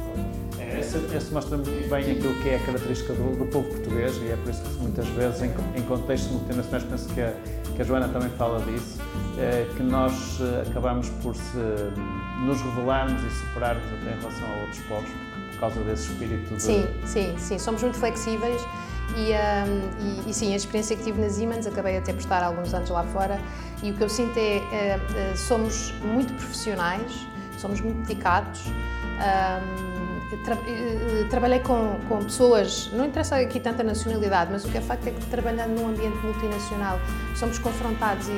Esse, 0.78 1.16
esse 1.16 1.32
mostra 1.32 1.56
bem 1.56 2.12
aquilo 2.12 2.34
que 2.42 2.50
é 2.50 2.56
a 2.56 2.60
característica 2.60 3.12
do, 3.14 3.36
do, 3.36 3.46
povo 3.46 3.68
português 3.68 4.16
e 4.18 4.30
é 4.30 4.36
por 4.36 4.50
isso 4.50 4.62
que 4.62 4.82
muitas 4.82 5.08
vezes, 5.08 5.42
em, 5.42 5.50
em 5.76 5.82
contextos 5.82 6.30
multinacionais, 6.30 6.84
penso 6.84 7.08
que 7.14 7.20
a, 7.20 7.32
que 7.74 7.82
a 7.82 7.84
Joana 7.84 8.08
também 8.08 8.28
fala 8.30 8.60
disso, 8.60 8.98
é, 9.38 9.66
que 9.76 9.82
nós 9.82 10.38
eh, 10.40 10.68
acabamos 10.68 11.08
por 11.22 11.34
se, 11.34 11.58
nos 12.44 12.60
revelarmos 12.60 13.22
e 13.22 13.30
superarmos 13.30 13.84
até 13.84 14.14
em 14.14 14.20
relação 14.20 14.46
a 14.46 14.60
outros 14.60 14.80
povos 14.80 15.10
por 15.52 15.60
causa 15.60 15.80
desse 15.80 16.12
espírito 16.12 16.54
de... 16.54 16.62
Sim, 16.62 16.86
sim, 17.04 17.34
sim, 17.38 17.58
somos 17.58 17.82
muito 17.82 17.98
flexíveis 17.98 18.60
e, 19.16 19.32
um, 19.32 20.24
e, 20.26 20.30
e, 20.30 20.34
sim, 20.34 20.52
a 20.52 20.56
experiência 20.56 20.96
que 20.96 21.02
tive 21.02 21.20
na 21.20 21.28
Siemens, 21.28 21.66
acabei 21.66 21.96
até 21.96 22.12
por 22.12 22.20
estar 22.20 22.42
alguns 22.42 22.72
anos 22.74 22.90
lá 22.90 23.04
fora 23.04 23.40
e 23.82 23.90
o 23.90 23.94
que 23.94 24.02
eu 24.02 24.08
sinto 24.08 24.36
é, 24.36 24.98
uh, 24.98 25.32
uh, 25.32 25.36
somos 25.36 25.92
muito 26.02 26.32
profissionais, 26.34 27.26
somos 27.58 27.80
muito 27.80 28.06
dedicados, 28.06 28.66
um, 28.66 29.98
tra 30.44 30.54
eh, 30.66 31.26
trabalhei 31.30 31.60
com, 31.60 31.98
com 32.08 32.22
pessoas, 32.24 32.90
não 32.92 33.06
interessa 33.06 33.36
aqui 33.36 33.58
tanta 33.58 33.82
nacionalidade, 33.82 34.50
mas 34.52 34.64
o 34.64 34.68
que 34.68 34.78
é 34.78 34.80
facto 34.80 35.06
é 35.06 35.10
que 35.10 35.26
trabalhando 35.26 35.80
num 35.80 35.88
ambiente 35.88 36.16
multinacional 36.18 37.00
somos 37.34 37.58
confrontados 37.58 38.28
e, 38.28 38.32
e, 38.32 38.36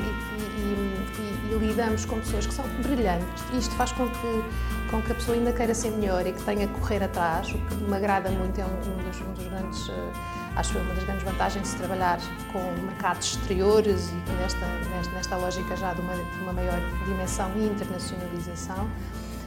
e, 1.18 1.54
e 1.54 1.58
lidamos 1.58 2.04
com 2.04 2.20
pessoas 2.20 2.46
que 2.46 2.54
são 2.54 2.64
brilhantes. 2.82 3.42
Isto 3.52 3.74
faz 3.74 3.92
com 3.92 4.08
que, 4.08 4.44
com 4.90 5.02
que 5.02 5.12
a 5.12 5.14
pessoa 5.14 5.36
ainda 5.36 5.52
queira 5.52 5.74
ser 5.74 5.90
melhor 5.90 6.26
e 6.26 6.32
que 6.32 6.42
tenha 6.42 6.68
que 6.68 6.74
correr 6.74 7.02
atrás, 7.02 7.48
o 7.48 7.58
que 7.58 7.74
me 7.74 7.96
agrada 7.96 8.30
muito, 8.30 8.60
é 8.60 8.64
um, 8.64 8.68
um, 8.68 9.08
dos, 9.08 9.20
um 9.20 9.32
dos, 9.32 9.44
grandes, 9.48 9.88
uh, 9.88 10.12
acho 10.56 10.78
uma 10.78 10.94
das 10.94 11.04
grandes 11.04 11.24
vantagens 11.24 11.62
de 11.62 11.68
se 11.68 11.76
trabalhar 11.76 12.18
com 12.52 12.60
mercados 12.82 13.36
exteriores 13.36 14.10
e 14.10 14.32
nesta, 14.32 14.66
nesta, 14.94 15.12
nesta 15.12 15.36
lógica 15.36 15.76
já 15.76 15.92
de 15.92 16.00
uma, 16.00 16.14
de 16.14 16.42
uma 16.42 16.52
maior 16.52 16.78
dimensão 17.06 17.50
e 17.56 17.66
internacionalização. 17.66 18.88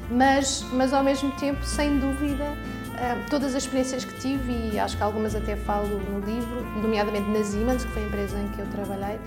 Mas, 0.09 0.65
mas 0.73 0.93
ao 0.93 1.03
mesmo 1.03 1.31
tempo, 1.33 1.63
sem 1.65 1.97
dúvida, 1.97 2.55
eh, 2.97 3.25
todas 3.29 3.55
as 3.55 3.63
experiências 3.63 4.05
que 4.05 4.19
tive, 4.19 4.71
e 4.73 4.79
acho 4.79 4.97
que 4.97 5.03
algumas 5.03 5.33
até 5.33 5.55
falo 5.55 5.99
no 5.99 6.19
livro, 6.19 6.61
nomeadamente 6.81 7.29
na 7.29 7.43
Siemens, 7.43 7.85
que 7.85 7.91
foi 7.91 8.03
a 8.03 8.05
empresa 8.05 8.37
em 8.37 8.47
que 8.49 8.59
eu 8.59 8.67
trabalhei, 8.67 9.19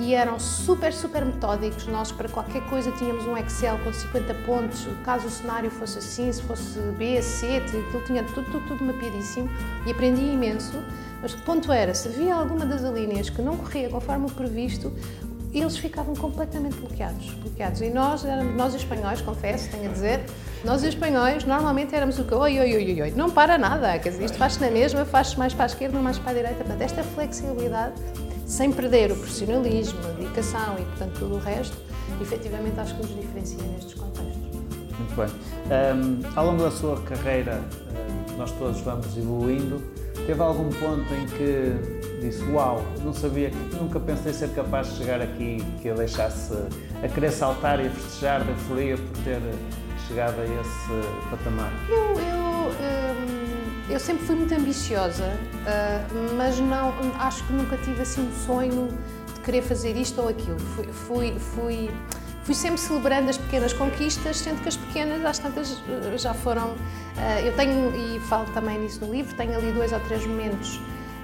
que 0.00 0.14
eram 0.14 0.40
super, 0.40 0.94
super 0.94 1.26
metódicos. 1.26 1.86
Nós, 1.86 2.10
para 2.10 2.26
qualquer 2.26 2.62
coisa, 2.70 2.90
tínhamos 2.92 3.26
um 3.26 3.36
Excel 3.36 3.78
com 3.84 3.92
50 3.92 4.32
pontos, 4.46 4.88
caso 5.04 5.26
o 5.26 5.30
cenário 5.30 5.70
fosse 5.70 5.98
assim, 5.98 6.32
se 6.32 6.42
fosse 6.42 6.78
B, 6.96 7.20
C, 7.20 7.58
aquilo 7.58 8.02
tinha 8.06 8.24
tudo, 8.24 8.50
tudo, 8.50 8.66
tudo 8.66 8.82
mapeadíssimo 8.82 9.50
e 9.86 9.90
aprendi 9.90 10.22
imenso. 10.22 10.82
Mas 11.20 11.34
o 11.34 11.38
ponto 11.38 11.70
era, 11.70 11.92
se 11.92 12.08
havia 12.08 12.34
alguma 12.34 12.64
das 12.64 12.82
alíneas 12.82 13.28
que 13.28 13.42
não 13.42 13.58
corria 13.58 13.90
conforme 13.90 14.24
o 14.24 14.30
previsto, 14.30 14.90
eles 15.52 15.76
ficavam 15.76 16.14
completamente 16.14 16.76
bloqueados, 16.76 17.34
bloqueados. 17.34 17.82
E 17.82 17.90
nós, 17.90 18.24
nós 18.56 18.74
espanhóis, 18.74 19.20
confesso, 19.20 19.68
tenho 19.70 19.90
a 19.90 19.92
dizer, 19.92 20.24
nós 20.64 20.82
espanhóis 20.82 21.44
normalmente 21.44 21.94
éramos 21.94 22.18
o 22.18 22.24
que, 22.24 22.34
oi, 22.34 22.58
oi, 22.58 22.74
oi, 22.74 23.02
oi, 23.02 23.10
não 23.10 23.28
para 23.28 23.58
nada, 23.58 23.98
quer 23.98 24.10
dizer, 24.10 24.24
isto 24.24 24.38
faz-se 24.38 24.60
na 24.62 24.70
mesma, 24.70 25.04
faz-se 25.04 25.38
mais 25.38 25.52
para 25.52 25.64
a 25.64 25.66
esquerda, 25.66 25.98
mais 25.98 26.18
para 26.18 26.30
a 26.30 26.34
direita, 26.34 26.64
portanto, 26.64 26.80
esta 26.80 27.02
flexibilidade, 27.02 27.92
sem 28.50 28.72
perder 28.72 29.12
o 29.12 29.16
profissionalismo, 29.16 30.00
a 30.04 30.12
dedicação 30.20 30.76
e, 30.76 30.82
portanto, 30.82 31.20
tudo 31.20 31.36
o 31.36 31.38
resto, 31.38 31.76
efetivamente 32.20 32.80
acho 32.80 32.96
que 32.96 33.02
nos 33.02 33.20
diferencia 33.20 33.62
nestes 33.62 33.94
contextos. 33.94 34.42
Muito 34.98 35.14
bem. 35.16 35.28
Um, 35.70 36.20
ao 36.36 36.46
longo 36.46 36.64
da 36.64 36.70
sua 36.72 37.00
carreira, 37.02 37.62
nós 38.36 38.50
todos 38.52 38.80
vamos 38.80 39.16
evoluindo, 39.16 39.80
teve 40.26 40.42
algum 40.42 40.68
ponto 40.68 41.14
em 41.14 41.26
que 41.26 42.20
disse, 42.20 42.42
uau, 42.50 42.82
não 43.04 43.14
sabia, 43.14 43.52
nunca 43.80 44.00
pensei 44.00 44.32
ser 44.32 44.48
capaz 44.50 44.90
de 44.90 44.98
chegar 44.98 45.22
aqui, 45.22 45.64
que 45.80 45.86
eu 45.86 45.94
deixasse 45.94 46.52
a 47.04 47.08
querer 47.08 47.30
saltar 47.30 47.78
e 47.78 47.86
a 47.86 47.90
festejar 47.90 48.42
da 48.44 48.50
euforia 48.50 48.96
por 48.96 49.16
ter 49.22 49.40
chegado 50.08 50.40
a 50.40 50.44
esse 50.44 51.30
patamar? 51.30 51.72
Eu, 51.88 52.20
eu, 52.20 52.49
eu 53.90 53.98
sempre 53.98 54.24
fui 54.24 54.36
muito 54.36 54.54
ambiciosa, 54.54 55.24
uh, 55.24 56.36
mas 56.36 56.58
não, 56.60 56.94
acho 57.18 57.44
que 57.46 57.52
nunca 57.52 57.76
tive 57.78 58.02
assim 58.02 58.22
um 58.22 58.32
sonho 58.46 58.88
de 59.34 59.40
querer 59.40 59.62
fazer 59.62 59.96
isto 59.96 60.20
ou 60.20 60.28
aquilo. 60.28 60.58
Fui, 60.58 60.86
fui, 60.86 61.38
fui, 61.38 61.90
fui 62.44 62.54
sempre 62.54 62.78
celebrando 62.80 63.30
as 63.30 63.36
pequenas 63.36 63.72
conquistas, 63.72 64.38
sendo 64.38 64.62
que 64.62 64.68
as 64.68 64.76
pequenas, 64.76 65.24
às 65.24 65.38
tantas, 65.38 65.82
já 66.16 66.32
foram. 66.32 66.68
Uh, 66.68 67.40
eu 67.44 67.56
tenho, 67.56 67.92
e 67.94 68.20
falo 68.20 68.46
também 68.52 68.78
nisso 68.78 69.04
no 69.04 69.12
livro, 69.12 69.34
tenho 69.34 69.56
ali 69.56 69.72
dois 69.72 69.92
ou 69.92 70.00
três 70.00 70.24
momentos 70.24 70.80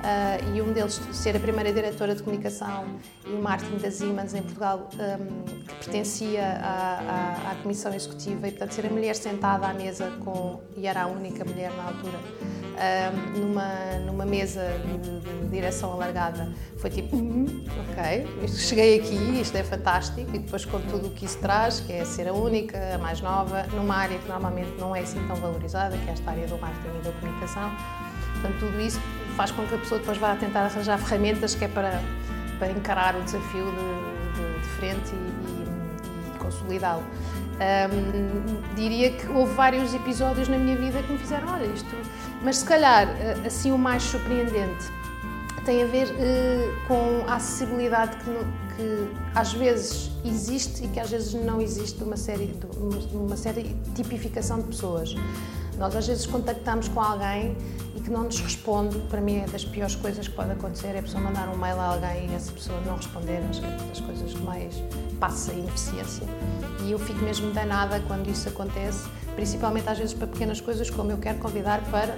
uh, 0.06 0.54
e 0.56 0.62
um 0.62 0.72
deles 0.72 1.00
ser 1.12 1.36
a 1.36 1.40
primeira 1.40 1.72
diretora 1.72 2.14
de 2.14 2.22
comunicação 2.22 2.84
e 3.26 3.30
marketing 3.30 3.78
da 3.78 3.90
Siemens 3.90 4.34
em 4.34 4.42
Portugal, 4.42 4.88
um, 4.94 5.44
que 5.64 5.74
pertencia 5.74 6.42
à, 6.62 7.48
à, 7.48 7.52
à, 7.52 7.54
Comissão 7.62 7.92
Executiva 7.92 8.46
e, 8.46 8.50
portanto, 8.52 8.72
ser 8.72 8.86
a 8.86 8.90
mulher 8.90 9.16
sentada 9.16 9.66
à 9.66 9.74
mesa 9.74 10.12
com, 10.24 10.60
e 10.76 10.86
era 10.86 11.02
a 11.02 11.06
única 11.06 11.44
mulher 11.44 11.72
na 11.76 11.84
altura, 11.84 12.18
um, 12.76 13.40
numa, 13.40 13.98
numa 14.04 14.26
mesa 14.26 14.62
de, 14.84 15.20
de, 15.20 15.36
direção 15.48 15.92
alargada, 15.92 16.52
foi 16.76 16.90
tipo, 16.90 17.16
hum, 17.16 17.64
ok, 17.90 18.48
cheguei 18.48 19.00
aqui, 19.00 19.40
isto 19.40 19.56
é 19.56 19.62
fantástico, 19.62 20.28
e 20.34 20.38
depois 20.38 20.64
com 20.64 20.80
tudo 20.82 21.06
o 21.06 21.10
que 21.10 21.24
isso 21.24 21.38
traz, 21.38 21.80
que 21.80 21.92
é 21.92 22.04
ser 22.04 22.28
a 22.28 22.32
única, 22.32 22.94
a 22.94 22.98
mais 22.98 23.20
nova, 23.20 23.62
numa 23.74 23.96
área 23.96 24.18
que 24.18 24.28
normalmente 24.28 24.72
não 24.78 24.94
é 24.94 25.00
assim 25.00 25.24
tão 25.26 25.36
valorizada, 25.36 25.96
que 25.96 26.10
é 26.10 26.12
esta 26.12 26.30
área 26.30 26.46
do 26.46 26.58
marketing 26.58 26.98
e 26.98 27.02
da 27.02 27.12
comunicação. 27.12 27.70
Portanto, 28.34 28.58
tudo 28.60 28.80
isso 28.80 29.00
faz 29.36 29.50
com 29.50 29.66
que 29.66 29.74
a 29.74 29.78
pessoa 29.78 30.00
depois 30.00 30.18
vá 30.18 30.34
tentar 30.34 30.64
arranjar 30.64 30.98
ferramentas 30.98 31.54
que 31.54 31.64
é 31.64 31.68
para, 31.68 32.00
para 32.58 32.70
encarar 32.70 33.14
o 33.14 33.22
desafio 33.22 33.66
de, 33.66 34.40
de, 34.40 34.60
de 34.60 34.68
frente 34.76 35.12
e, 35.12 35.16
e, 35.16 36.34
e 36.34 36.38
consolidá-lo. 36.38 37.04
Um, 37.56 38.74
diria 38.74 39.12
que 39.12 39.26
houve 39.28 39.54
vários 39.54 39.94
episódios 39.94 40.48
na 40.48 40.58
minha 40.58 40.76
vida 40.76 41.02
que 41.02 41.12
me 41.12 41.18
fizeram, 41.18 41.52
olha 41.54 41.64
isto, 41.66 41.88
mas 42.42 42.58
se 42.58 42.64
calhar 42.66 43.08
eh, 43.08 43.34
assim 43.46 43.72
o 43.72 43.78
mais 43.78 44.02
surpreendente 44.02 44.92
tem 45.64 45.82
a 45.82 45.86
ver 45.86 46.06
uh, 46.08 46.86
com 46.86 47.28
a 47.28 47.34
acessibilidade 47.34 48.16
que, 48.18 48.76
que, 48.76 49.08
às 49.34 49.52
vezes 49.52 50.10
existe 50.24 50.84
e 50.84 50.88
que 50.88 51.00
às 51.00 51.10
vezes 51.10 51.34
não 51.34 51.60
existe 51.60 52.02
uma 52.04 52.16
série 52.16 52.46
de 52.46 53.16
uma 53.16 53.36
série 53.36 53.74
tipificação 53.94 54.60
de 54.60 54.68
pessoas. 54.68 55.14
Nós 55.76 55.96
às 55.96 56.06
vezes 56.06 56.24
contactamos 56.24 56.88
com 56.88 57.00
alguém 57.00 57.56
que 58.06 58.12
não 58.12 58.22
nos 58.22 58.38
responde, 58.38 58.96
para 59.10 59.20
mim 59.20 59.38
é 59.38 59.46
das 59.46 59.64
piores 59.64 59.96
coisas 59.96 60.28
que 60.28 60.34
pode 60.34 60.52
acontecer, 60.52 60.94
é 60.94 61.00
a 61.00 61.02
pessoa 61.02 61.20
mandar 61.20 61.48
um 61.48 61.56
mail 61.56 61.80
a 61.80 61.86
alguém 61.86 62.30
e 62.30 62.34
essa 62.34 62.52
pessoa 62.52 62.80
não 62.82 62.94
responder, 62.94 63.42
acho 63.50 63.60
que 63.60 63.66
é 63.66 63.70
das 63.70 64.00
coisas 64.00 64.32
que 64.32 64.42
mais 64.42 64.80
passa 65.18 65.50
a 65.50 65.54
ineficiência. 65.56 66.24
E 66.84 66.92
eu 66.92 67.00
fico 67.00 67.18
mesmo 67.24 67.50
danada 67.52 67.98
quando 68.06 68.30
isso 68.30 68.48
acontece, 68.48 69.08
principalmente 69.34 69.88
às 69.88 69.98
vezes 69.98 70.14
para 70.14 70.28
pequenas 70.28 70.60
coisas 70.60 70.88
como 70.88 71.10
eu 71.10 71.18
quero 71.18 71.38
convidar 71.38 71.82
para 71.90 72.16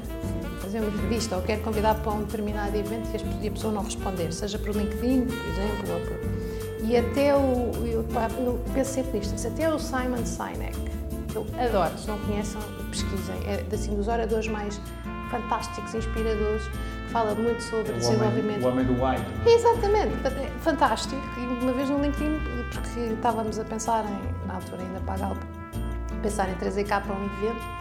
fazer 0.60 0.80
uma 0.80 0.90
entrevista 0.90 1.36
ou 1.36 1.42
quero 1.42 1.62
convidar 1.62 1.94
para 1.94 2.12
um 2.12 2.22
determinado 2.22 2.76
evento 2.76 3.08
e 3.40 3.48
a 3.48 3.50
pessoa 3.50 3.72
não 3.72 3.82
responder, 3.82 4.30
seja 4.30 4.58
por 4.58 4.76
LinkedIn, 4.76 5.24
por 5.24 5.46
exemplo, 5.48 5.94
ou 5.94 6.00
por... 6.00 6.84
E 6.84 6.98
até 6.98 7.34
o, 7.34 7.72
eu, 7.86 8.04
eu 8.44 8.60
penso 8.74 8.92
sempre 8.92 9.20
nisto, 9.20 9.46
até 9.46 9.72
o 9.72 9.78
Simon 9.78 10.26
Sinek, 10.26 10.76
eu 11.34 11.46
adoro, 11.58 11.96
se 11.98 12.08
não 12.08 12.18
conhecem, 12.18 12.60
pesquisem. 12.90 13.36
É 13.46 13.64
assim, 13.74 13.94
dos 13.94 14.08
oradores 14.08 14.48
mais 14.48 14.80
fantásticos, 15.28 15.94
inspiradores, 15.94 16.66
que 16.68 17.10
fala 17.10 17.34
muito 17.34 17.62
sobre 17.62 17.92
o 17.92 17.96
desenvolvimento. 17.96 18.66
Homem, 18.66 18.66
o 18.66 18.68
homem 18.68 18.86
do 18.86 18.92
why. 18.92 19.16
É? 19.46 19.54
Exatamente, 19.54 20.14
é 20.26 20.50
fantástico. 20.60 21.22
E 21.36 21.40
uma 21.40 21.72
vez 21.72 21.88
no 21.88 22.00
LinkedIn, 22.00 22.40
porque 22.72 23.00
estávamos 23.00 23.58
a 23.58 23.64
pensar, 23.64 24.04
em, 24.04 24.46
na 24.46 24.54
altura 24.54 24.82
ainda 24.82 25.00
para 25.00 25.14
a 25.14 25.18
Galp, 25.18 25.38
pensar 26.22 26.48
em 26.48 26.54
trazer 26.54 26.84
cá 26.84 27.00
para 27.00 27.14
um 27.14 27.24
evento 27.24 27.78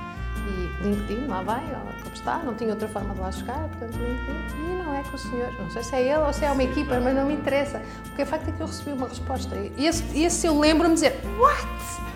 e 0.48 0.84
LinkedIn, 0.84 1.28
lá 1.28 1.42
vai, 1.42 1.62
como 2.02 2.16
está, 2.16 2.38
não 2.40 2.54
tinha 2.54 2.70
outra 2.70 2.88
forma 2.88 3.14
de 3.14 3.20
lá 3.20 3.32
chegar, 3.32 3.68
portanto 3.68 3.98
LinkedIn, 3.98 4.72
e 4.72 4.84
não 4.84 4.94
é 4.94 5.04
com 5.04 5.16
o 5.16 5.20
senhor, 5.20 5.52
não 5.60 5.70
sei 5.70 5.84
se 5.84 5.96
é 5.96 6.02
ele 6.04 6.24
ou 6.24 6.34
se 6.34 6.46
é 6.46 6.52
uma 6.52 6.64
equipa, 6.64 7.00
mas 7.00 7.16
não 7.16 7.26
me 7.26 7.34
interessa, 7.34 7.82
porque 8.06 8.24
o 8.24 8.26
facto 8.26 8.50
é 8.50 8.52
que 8.52 8.62
eu 8.62 8.68
recebi 8.68 8.92
uma 8.94 9.08
resposta 9.08 9.56
e 9.56 9.86
esse, 9.86 10.18
esse 10.18 10.48
eu 10.48 10.58
lembro-me 10.58 10.94
dizer, 10.94 11.20
what? 11.38 11.68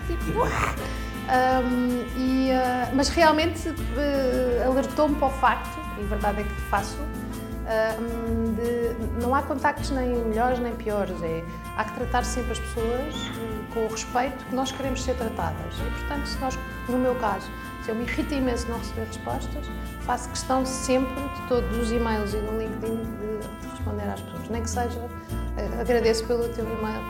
Tipo, 0.06 0.38
what? 0.38 0.80
Um, 1.22 2.04
e, 2.18 2.50
uh, 2.50 2.94
mas 2.94 3.08
realmente 3.08 3.68
uh, 3.68 4.70
alertou-me 4.70 5.14
para 5.14 5.28
o 5.28 5.30
facto, 5.30 5.78
e 6.00 6.04
verdade 6.04 6.40
é 6.40 6.44
que 6.44 6.54
faço, 6.62 6.96
uh, 6.96 8.54
de 8.56 9.22
não 9.22 9.34
há 9.34 9.42
contactos 9.42 9.90
nem 9.90 10.08
melhores 10.08 10.58
nem 10.58 10.74
piores. 10.74 11.22
É, 11.22 11.44
há 11.76 11.84
que 11.84 11.94
tratar 11.94 12.24
sempre 12.24 12.52
as 12.52 12.58
pessoas 12.58 13.14
com 13.72 13.86
o 13.86 13.88
respeito 13.88 14.44
que 14.46 14.54
nós 14.54 14.72
queremos 14.72 15.02
ser 15.02 15.14
tratadas. 15.14 15.74
E, 15.74 15.90
portanto, 16.00 16.26
se 16.26 16.38
nós, 16.38 16.58
no 16.88 16.98
meu 16.98 17.14
caso, 17.14 17.48
se 17.84 17.90
eu 17.90 17.94
me 17.94 18.02
irrito 18.02 18.34
imenso 18.34 18.68
não 18.68 18.78
receber 18.78 19.06
respostas, 19.06 19.66
faço 20.02 20.28
questão 20.28 20.66
sempre 20.66 21.22
de 21.22 21.48
todos 21.48 21.78
os 21.78 21.92
e-mails 21.92 22.34
e 22.34 22.38
no 22.38 22.58
LinkedIn 22.58 22.96
de, 22.96 23.68
responder 23.70 24.10
às 24.10 24.20
pessoas. 24.20 24.48
Nem 24.48 24.62
que 24.62 24.70
seja, 24.70 25.08
agradeço 25.80 26.26
pelo 26.26 26.48
teu 26.50 26.64
e-mail, 26.64 27.02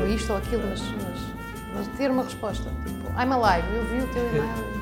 ou 0.00 0.06
isto 0.06 0.32
ou 0.32 0.38
aquilo, 0.38 0.62
mas, 0.68 0.80
mas 0.80 1.45
mas 1.76 1.86
ter 1.98 2.10
uma 2.10 2.22
resposta, 2.22 2.70
tipo, 2.84 3.08
I'm 3.10 3.32
alive, 3.32 3.68
eu 3.74 3.84
vi 3.84 4.04
o 4.04 4.08
teu 4.12 4.26
e-mail. 4.28 4.76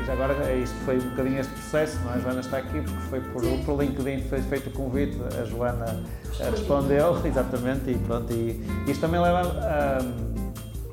E 0.00 0.04
já 0.04 0.12
agora, 0.14 0.34
é 0.44 0.58
isto 0.58 0.74
foi 0.84 0.96
um 0.98 1.10
bocadinho 1.10 1.40
este 1.40 1.52
processo, 1.52 1.98
não 2.04 2.12
é? 2.12 2.16
A 2.16 2.18
Joana 2.18 2.40
está 2.40 2.58
aqui 2.58 2.80
porque 2.80 3.02
foi 3.08 3.20
por, 3.20 3.42
por 3.64 3.82
LinkedIn 3.82 4.28
foi 4.28 4.40
feito 4.42 4.68
o 4.68 4.72
convite, 4.72 5.16
a 5.40 5.44
Joana 5.44 6.02
respondeu, 6.50 7.20
exatamente, 7.24 7.90
e 7.90 7.98
pronto. 7.98 8.32
E 8.32 8.62
isto 8.86 9.00
também 9.00 9.20
leva 9.20 9.40
a 9.42 9.98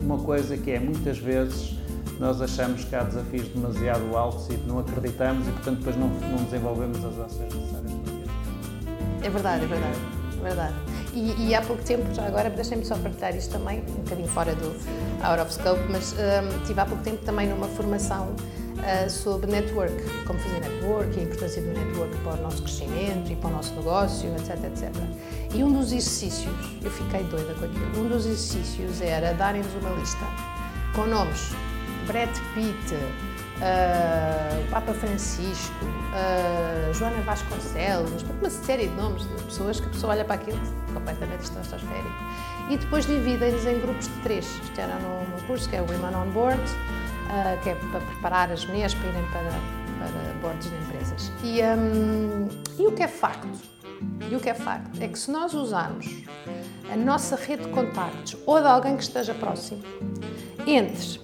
uma 0.03 0.17
coisa 0.17 0.57
que 0.57 0.71
é, 0.71 0.79
muitas 0.79 1.17
vezes, 1.17 1.77
nós 2.19 2.41
achamos 2.41 2.83
que 2.83 2.95
há 2.95 3.03
desafios 3.03 3.47
demasiado 3.49 4.15
altos 4.15 4.47
e 4.49 4.57
não 4.67 4.79
acreditamos 4.79 5.47
e, 5.47 5.51
portanto, 5.51 5.77
depois 5.77 5.95
não, 5.95 6.07
não 6.07 6.43
desenvolvemos 6.43 6.97
as 6.97 7.19
ações 7.19 7.53
necessárias. 7.53 7.93
É 9.23 9.29
verdade, 9.29 9.63
é 9.63 9.67
verdade, 9.67 9.97
é 10.37 10.43
verdade. 10.43 10.92
E, 11.13 11.50
e 11.50 11.55
há 11.55 11.62
pouco 11.62 11.84
tempo, 11.84 12.12
já 12.13 12.25
agora, 12.25 12.50
deixem-me 12.50 12.84
só 12.84 12.96
partilhar 12.96 13.36
isto 13.36 13.51
também, 13.51 13.82
um 13.82 14.01
bocadinho 14.01 14.27
fora 14.27 14.55
do 14.55 14.75
out 15.24 15.41
of 15.41 15.53
scope, 15.53 15.82
mas 15.89 16.13
um, 16.13 16.65
tive 16.65 16.79
há 16.79 16.86
pouco 16.86 17.03
tempo 17.03 17.24
também 17.24 17.48
numa 17.48 17.67
formação 17.67 18.34
uh, 18.79 19.10
sobre 19.10 19.51
network, 19.51 19.93
como 20.25 20.39
fazer 20.39 20.60
network, 20.60 21.20
a 21.20 21.24
importância 21.24 21.62
do 21.62 21.67
network 21.67 22.17
para 22.17 22.34
o 22.34 22.41
nosso 22.41 22.63
crescimento 22.63 23.32
e 23.32 23.36
para 23.36 23.50
o 23.50 23.53
nosso 23.53 23.75
negócio, 23.75 24.34
etc, 24.36 24.63
etc. 24.63 24.91
E 25.53 25.63
um 25.63 25.72
dos 25.72 25.91
exercícios, 25.91 26.55
eu 26.84 26.89
fiquei 26.89 27.24
doida 27.25 27.53
com 27.53 27.65
aquilo, 27.65 28.05
um 28.05 28.10
dos 28.10 28.25
exercícios 28.25 29.00
era 29.01 29.34
darem-nos 29.34 29.72
uma 29.75 29.91
lista 29.91 30.25
com 30.96 31.05
nomes 31.05 31.51
Brad 32.08 32.29
Pitt, 32.53 32.96
uh, 33.63 34.72
Papa 34.72 34.93
Francisco, 34.93 35.86
uh, 35.86 36.93
Joana 36.93 37.22
Vasconcelos, 37.22 38.24
uma 38.24 38.50
série 38.50 38.88
de 38.88 38.96
nomes 38.96 39.24
de 39.24 39.43
pessoas 39.43 39.79
que 39.79 39.88
a 39.88 39.89
pessoa 39.89 40.13
olha 40.13 40.25
para 40.25 40.36
aquilo 40.36 40.60
completamente 40.93 41.43
estratosférico. 41.43 42.13
E 42.70 42.77
depois 42.77 43.05
dividem-nos 43.05 43.65
em 43.65 43.79
grupos 43.79 44.08
de 44.08 44.22
três. 44.22 44.46
Isto 44.46 44.79
era 44.79 44.96
no, 44.96 45.24
curso 45.48 45.70
que 45.70 45.75
é 45.75 45.82
o 45.82 45.86
Women 45.86 46.15
on 46.15 46.29
Board, 46.32 46.62
uh, 46.62 47.62
que 47.62 47.70
é 47.70 47.75
para 47.75 48.00
preparar 48.00 48.51
as 48.51 48.65
mulheres 48.65 48.93
para 48.93 49.10
irem 49.10 49.25
para, 49.32 49.43
para 50.00 50.34
boards 50.41 50.70
de 50.70 50.75
empresas. 50.75 51.32
E, 51.43 51.62
um, 51.62 52.48
e 52.79 52.88
o 52.88 52.91
que 52.91 53.03
é 53.03 53.08
facto? 53.08 53.48
E 54.29 54.36
o 54.36 54.39
que 54.39 54.50
é 54.50 54.53
facto 54.53 55.01
é 55.01 55.08
que 55.08 55.17
se 55.17 55.32
nós 55.32 55.53
usarmos 55.53 56.08
a 56.91 56.96
nossa 56.96 57.36
rede 57.36 57.63
de 57.63 57.70
contactos 57.70 58.38
ou 58.46 58.60
de 58.60 58.67
alguém 58.67 58.96
que 58.98 59.03
esteja 59.03 59.34
próximo, 59.34 59.82
entre 60.65 61.22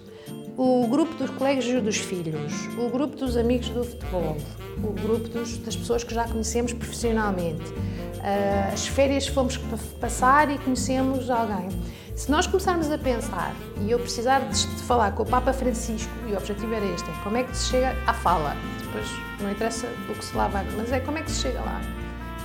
o 0.61 0.85
grupo 0.87 1.13
dos 1.15 1.29
colégios 1.29 1.81
dos 1.81 1.95
filhos, 1.95 2.67
o 2.77 2.89
grupo 2.89 3.15
dos 3.15 3.37
amigos 3.37 3.69
do 3.69 3.81
futebol, 3.81 4.35
o 4.83 4.91
grupo 4.91 5.29
dos, 5.29 5.57
das 5.59 5.73
pessoas 5.73 6.03
que 6.03 6.13
já 6.13 6.27
conhecemos 6.27 6.73
profissionalmente, 6.73 7.63
uh, 7.63 8.73
as 8.73 8.85
férias 8.85 9.25
fomos 9.25 9.57
passar 10.01 10.51
e 10.51 10.57
conhecemos 10.57 11.29
alguém. 11.29 11.69
Se 12.13 12.29
nós 12.29 12.45
começarmos 12.45 12.91
a 12.91 12.97
pensar, 12.97 13.55
e 13.79 13.89
eu 13.89 13.99
precisar 13.99 14.39
de 14.49 14.65
falar 14.83 15.13
com 15.13 15.23
o 15.23 15.25
Papa 15.25 15.53
Francisco, 15.53 16.11
e 16.27 16.33
o 16.33 16.37
objetivo 16.37 16.73
era 16.73 16.85
este, 16.87 17.09
é 17.09 17.13
como 17.23 17.37
é 17.37 17.43
que 17.43 17.55
se 17.55 17.69
chega 17.69 17.95
à 18.05 18.13
fala, 18.13 18.53
depois 18.83 19.07
não 19.39 19.49
interessa 19.49 19.87
o 20.09 20.13
que 20.13 20.25
se 20.25 20.35
lá 20.35 20.49
vai, 20.49 20.67
mas 20.75 20.91
é 20.91 20.99
como 20.99 21.19
é 21.19 21.21
que 21.21 21.31
se 21.31 21.39
chega 21.39 21.61
lá. 21.61 21.79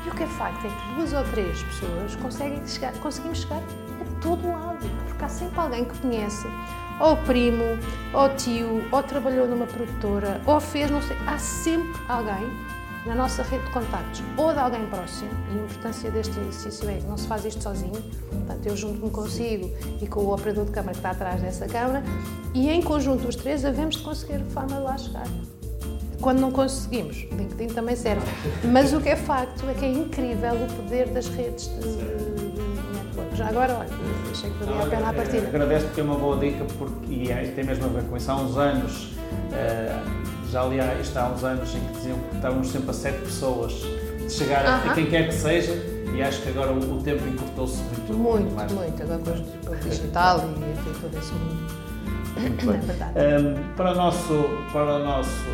E 0.07 0.09
o 0.09 0.15
que 0.15 0.23
é 0.23 0.27
facto 0.29 0.65
é 0.65 0.69
que 0.69 0.95
duas 0.95 1.13
ou 1.13 1.25
três 1.33 1.61
pessoas 1.65 2.15
conseguem 2.15 2.65
chegar, 2.65 2.93
conseguimos 2.99 3.41
chegar 3.41 3.59
a 3.59 4.23
todo 4.23 4.47
lado, 4.47 4.89
porque 5.09 5.25
há 5.25 5.29
sempre 5.29 5.59
alguém 5.59 5.85
que 5.85 5.99
conhece, 5.99 6.47
ou 7.01 7.17
primo, 7.19 7.79
ou 8.13 8.29
tio, 8.37 8.85
ou 8.91 9.03
trabalhou 9.03 9.47
numa 9.47 9.67
produtora, 9.67 10.41
ou 10.47 10.61
fez, 10.61 10.91
não 10.91 11.03
sei, 11.03 11.17
há 11.27 11.39
sempre 11.39 12.01
alguém 12.09 12.49
na 13.07 13.15
nossa 13.15 13.43
rede 13.43 13.65
de 13.65 13.71
contactos 13.71 14.23
ou 14.37 14.53
de 14.53 14.59
alguém 14.59 14.87
próximo, 14.87 15.31
e 15.53 15.59
a 15.59 15.63
importância 15.63 16.11
deste 16.11 16.39
exercício 16.41 16.89
é 16.89 16.97
que 16.97 17.07
não 17.07 17.19
se 17.19 17.27
faz 17.27 17.45
isto 17.45 17.63
sozinho, 17.63 18.03
portanto 18.31 18.67
eu 18.67 18.77
junto-me 18.77 19.11
consigo 19.11 19.71
e 20.01 20.07
com 20.07 20.21
o 20.21 20.33
operador 20.33 20.65
de 20.65 20.71
câmara 20.71 20.93
que 20.93 20.99
está 20.99 21.11
atrás 21.11 21.43
dessa 21.43 21.67
câmara, 21.67 22.03
e 22.55 22.71
em 22.71 22.81
conjunto 22.81 23.29
os 23.29 23.37
três 23.37 23.65
havemos 23.65 23.97
de 23.97 24.03
conseguir 24.03 24.37
a 24.37 24.45
forma 24.47 24.77
de 24.77 24.83
lá 24.83 24.97
chegar. 24.97 25.27
Quando 26.21 26.41
não 26.41 26.51
conseguimos, 26.51 27.27
LinkedIn 27.33 27.75
também 27.75 27.95
serve, 27.95 28.25
mas 28.73 28.95
o 28.95 29.01
que 29.01 29.11
é 29.11 29.17
facto 29.17 29.69
é 29.69 29.75
que 29.75 29.85
é 29.85 29.93
incrível 29.93 30.55
o 30.55 30.73
poder 30.75 31.09
das 31.09 31.29
redes 31.29 31.69
de. 31.69 32.34
Já 33.35 33.49
agora, 33.49 33.75
olha, 33.75 33.89
achei 34.31 34.51
que 34.51 34.65
valia 34.65 34.83
a 34.83 34.87
pena 34.87 35.09
a 35.11 35.13
partida. 35.13 35.49
Agradeço 35.49 35.87
porque 35.87 36.01
é 36.01 36.05
uma 36.05 36.17
boa 36.17 36.37
dica, 36.39 36.65
porque, 36.79 37.13
e 37.13 37.31
é, 37.31 37.53
tem 37.55 37.65
mesmo 37.65 37.87
a 37.87 37.89
ver 37.89 38.05
com 38.05 38.17
isso. 38.17 38.31
Há 38.31 38.37
uns 38.37 38.57
anos, 38.57 39.13
uh, 39.13 40.51
já 40.51 40.63
ali 40.63 40.81
há, 40.81 40.95
isto 40.95 41.17
há 41.17 41.29
uns 41.29 41.43
anos 41.43 41.75
em 41.75 41.81
que 41.81 41.93
diziam 41.95 42.19
que 42.19 42.37
estávamos 42.37 42.69
sempre 42.69 42.91
a 42.91 42.93
sete 42.95 43.19
pessoas 43.19 43.73
de 43.73 44.31
chegar 44.31 44.65
-huh. 44.65 44.91
a 44.91 44.95
quem 44.95 45.07
quer 45.07 45.27
que 45.27 45.35
seja 45.35 45.73
e 46.15 46.23
acho 46.23 46.43
que 46.43 46.49
agora 46.51 46.73
o, 46.73 46.97
o 46.97 47.03
tempo 47.03 47.27
encurtou-se 47.27 47.83
muito, 47.83 48.13
muito, 48.13 48.43
muito, 48.43 48.55
mais. 48.55 48.73
muito. 48.73 49.03
Agora 49.03 49.21
com 49.67 49.73
o 49.73 49.77
digital 49.77 50.39
e 50.39 50.71
enfim, 50.73 51.01
todo 51.01 51.19
esse 51.19 51.33
mundo. 51.33 51.85
Muito 52.37 52.67
bem. 52.67 52.81
É 53.17 53.39
um, 53.39 53.75
para, 53.75 53.93
o 53.93 53.95
nosso, 53.97 54.49
para 54.73 54.97
o 54.97 55.05
nosso 55.05 55.45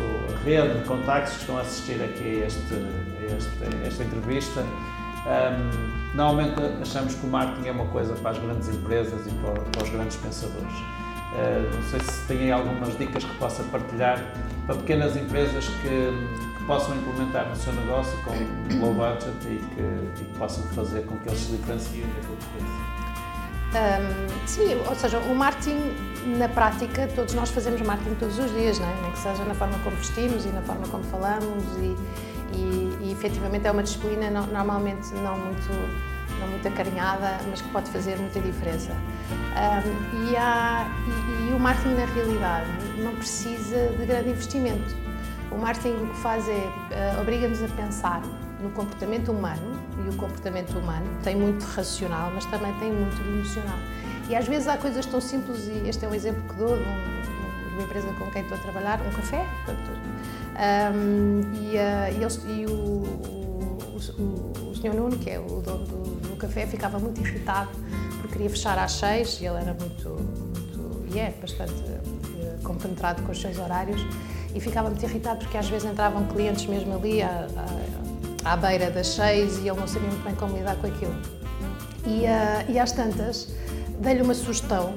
rede 0.45 0.79
de 0.79 0.85
contactos 0.85 1.33
que 1.33 1.39
estão 1.41 1.57
a 1.57 1.61
assistir 1.61 2.03
aqui 2.03 2.43
a, 2.43 2.45
este, 2.45 2.73
a 2.73 3.35
este, 3.35 3.87
esta 3.87 4.03
entrevista, 4.03 4.63
um, 5.25 6.15
normalmente 6.15 6.55
achamos 6.81 7.15
que 7.15 7.25
o 7.25 7.29
marketing 7.29 7.67
é 7.67 7.71
uma 7.71 7.85
coisa 7.87 8.13
para 8.15 8.31
as 8.31 8.39
grandes 8.39 8.69
empresas 8.69 9.25
e 9.27 9.29
para, 9.35 9.53
para 9.53 9.83
os 9.83 9.89
grandes 9.89 10.17
pensadores. 10.17 10.73
Uh, 11.31 11.75
não 11.75 11.89
sei 11.89 11.99
se 12.01 12.27
têm 12.27 12.51
algumas 12.51 12.97
dicas 12.97 13.23
que 13.23 13.35
possa 13.37 13.63
partilhar 13.63 14.21
para 14.65 14.75
pequenas 14.75 15.15
empresas 15.15 15.65
que, 15.65 16.57
que, 16.57 16.63
possam 16.65 16.95
implementar 16.95 17.47
no 17.47 17.55
seu 17.55 17.71
negócio 17.73 18.17
com 18.23 18.33
low 18.79 18.93
budget 18.93 19.31
e 19.45 19.57
que, 19.57 19.81
e 19.81 20.11
que 20.15 20.37
possam 20.37 20.63
fazer 20.75 21.05
com 21.05 21.17
que 21.19 21.29
eles 21.29 21.39
se 21.39 21.51
diferenciem 21.53 22.03
da 22.03 22.27
concorrência. 22.27 23.01
Um, 23.71 24.47
sim, 24.47 24.75
ou 24.85 24.95
seja, 24.95 25.19
o 25.19 25.33
marketing 25.33 25.79
na 26.37 26.49
prática, 26.49 27.07
todos 27.15 27.33
nós 27.33 27.49
fazemos 27.49 27.81
marketing 27.81 28.15
todos 28.15 28.37
os 28.37 28.51
dias, 28.51 28.77
não 28.77 28.87
é? 28.87 29.01
Nem 29.01 29.11
que 29.11 29.19
seja 29.19 29.43
na 29.45 29.53
forma 29.53 29.77
como 29.79 29.95
vestimos 29.95 30.45
e 30.45 30.49
na 30.49 30.61
forma 30.61 30.85
como 30.87 31.03
falamos 31.05 31.63
e, 31.77 31.95
e, 32.53 32.90
efetivamente 33.11 33.67
é 33.67 33.71
uma 33.71 33.83
disciplina 33.83 34.29
não, 34.29 34.47
normalmente 34.47 35.13
não 35.15 35.37
muito 35.37 36.11
não 36.39 36.47
muito 36.47 36.67
acarinhada, 36.67 37.39
mas 37.49 37.61
que 37.61 37.69
pode 37.69 37.89
fazer 37.91 38.17
muita 38.17 38.39
diferença. 38.39 38.91
Um, 38.91 40.31
e, 40.31 40.35
há, 40.35 40.87
e, 41.07 41.49
e, 41.49 41.53
o 41.53 41.59
marketing, 41.59 41.95
na 41.95 42.05
realidade, 42.05 42.67
não 42.97 43.15
precisa 43.15 43.89
de 43.89 44.05
grande 44.05 44.29
investimento. 44.29 44.95
O 45.51 45.57
marketing 45.57 45.95
o 46.03 46.07
que 46.07 46.17
faz 46.17 46.47
é 46.49 46.53
uh, 46.53 47.21
obriga-nos 47.21 47.61
a 47.61 47.67
pensar 47.67 48.21
no 48.59 48.71
comportamento 48.71 49.31
humano, 49.31 49.79
e 50.05 50.09
o 50.09 50.13
comportamento 50.17 50.77
humano 50.77 51.05
tem 51.23 51.35
muito 51.35 51.63
racional, 51.63 52.31
mas 52.33 52.45
também 52.45 52.73
tem 52.79 52.91
muito 52.91 53.21
emocional. 53.21 53.77
E 54.29 54.35
às 54.35 54.47
vezes 54.47 54.67
há 54.67 54.77
coisas 54.77 55.05
tão 55.05 55.19
simples, 55.19 55.67
e 55.67 55.87
este 55.87 56.05
é 56.05 56.07
um 56.07 56.15
exemplo 56.15 56.41
que 56.47 56.55
dou 56.55 56.77
de, 56.77 56.83
um, 56.83 57.21
de 57.21 57.73
uma 57.73 57.83
empresa 57.83 58.07
com 58.13 58.31
quem 58.31 58.43
estou 58.43 58.57
a 58.57 58.61
trabalhar, 58.61 59.01
um 59.01 59.11
café, 59.11 59.45
portanto, 59.65 59.91
um, 60.95 61.41
e, 61.55 61.75
uh, 61.75 62.17
e, 62.17 62.21
eles, 62.21 62.41
e 62.45 62.65
o, 62.65 63.00
o, 64.09 64.73
Sr. 64.75 64.93
Nuno, 64.93 65.17
que 65.17 65.29
é 65.29 65.39
o 65.39 65.61
dono 65.61 65.85
do, 65.85 66.29
do, 66.29 66.35
café, 66.35 66.65
ficava 66.65 66.97
muito 66.99 67.21
irritado 67.21 67.69
porque 68.19 68.33
queria 68.33 68.49
fechar 68.49 68.77
às 68.79 68.93
seis 68.93 69.39
e 69.41 69.45
ele 69.45 69.57
era 69.57 69.73
muito, 69.73 70.09
muito 70.09 71.13
e 71.13 71.19
é 71.19 71.33
bastante 71.39 71.73
uh, 71.73 72.63
compenetrado 72.63 73.21
com 73.23 73.31
os 73.31 73.39
seus 73.39 73.57
horários 73.57 74.01
e 74.53 74.59
ficava 74.59 74.89
muito 74.89 75.03
irritado 75.03 75.39
porque 75.39 75.57
às 75.57 75.69
vezes 75.69 75.89
entravam 75.89 76.25
clientes 76.27 76.65
mesmo 76.65 76.95
ali 76.95 77.21
à, 77.21 77.47
à, 78.43 78.53
à 78.53 78.57
beira 78.57 78.89
das 78.89 79.07
seis 79.07 79.57
e 79.57 79.67
ele 79.67 79.79
não 79.79 79.87
sabia 79.87 80.09
muito 80.09 80.23
bem 80.23 80.35
como 80.35 80.57
lidar 80.57 80.75
com 80.77 80.87
aquilo. 80.87 81.15
E, 82.05 82.25
uh, 82.25 82.71
e 82.71 82.79
às 82.79 82.91
tantas, 82.91 83.49
dei-lhe 83.99 84.21
uma 84.21 84.33
sugestão 84.33 84.95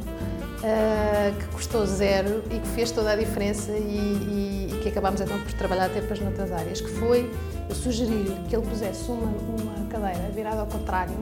uh, 0.64 1.38
que 1.38 1.46
custou 1.48 1.86
zero 1.86 2.42
e 2.50 2.58
que 2.58 2.68
fez 2.68 2.90
toda 2.90 3.12
a 3.12 3.16
diferença 3.16 3.72
e, 3.72 3.82
e 3.82 4.53
que 4.84 4.90
acabámos 4.90 5.20
então 5.20 5.40
por 5.40 5.52
trabalhar 5.54 5.86
até 5.86 6.02
para 6.02 6.12
as 6.12 6.20
noutras 6.20 6.52
áreas, 6.52 6.80
que 6.80 6.90
foi 6.90 7.32
sugerir 7.72 8.30
que 8.48 8.54
ele 8.54 8.66
pusesse 8.66 9.10
uma, 9.10 9.26
uma 9.26 9.86
cadeira 9.88 10.28
virada 10.30 10.60
ao 10.60 10.66
contrário 10.66 11.16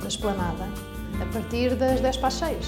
na 0.00 0.08
esplanada 0.08 0.64
a 1.20 1.26
partir 1.32 1.74
das 1.74 2.00
10 2.00 2.16
para 2.16 2.28
as 2.28 2.34
6. 2.34 2.66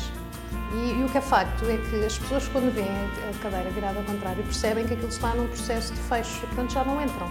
E, 0.72 1.00
e, 1.00 1.04
o 1.04 1.08
que 1.08 1.18
é 1.18 1.20
facto 1.20 1.64
é 1.66 1.76
que 1.76 2.04
as 2.04 2.18
pessoas, 2.18 2.48
quando 2.48 2.74
veem 2.74 2.88
a 2.88 3.42
cadeira 3.42 3.70
virada 3.70 4.00
ao 4.00 4.04
contrário, 4.04 4.42
percebem 4.42 4.84
que 4.84 4.94
aquilo 4.94 5.08
está 5.08 5.32
num 5.34 5.46
processo 5.46 5.94
de 5.94 6.00
fecho 6.00 6.40
portanto, 6.48 6.72
já 6.72 6.84
não 6.84 7.00
entram. 7.00 7.28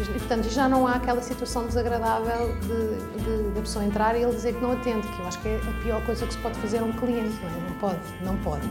E, 0.00 0.04
portanto, 0.18 0.48
já 0.48 0.66
não 0.70 0.86
há 0.86 0.94
aquela 0.94 1.20
situação 1.20 1.66
desagradável 1.66 2.56
de, 2.60 3.22
de, 3.22 3.50
de, 3.52 3.60
pessoa 3.60 3.84
entrar 3.84 4.16
e 4.16 4.22
ele 4.22 4.32
dizer 4.32 4.54
que 4.54 4.60
não 4.62 4.72
atende, 4.72 5.06
que 5.06 5.20
eu 5.20 5.26
acho 5.26 5.38
que 5.42 5.48
é 5.48 5.56
a 5.56 5.82
pior 5.82 6.02
coisa 6.06 6.26
que 6.26 6.32
se 6.32 6.38
pode 6.38 6.58
fazer 6.60 6.78
a 6.78 6.84
um 6.84 6.92
cliente, 6.92 7.38
não 7.42 7.50
é? 7.50 7.68
Não 7.68 7.76
pode, 7.78 8.00
não 8.22 8.36
pode. 8.38 8.66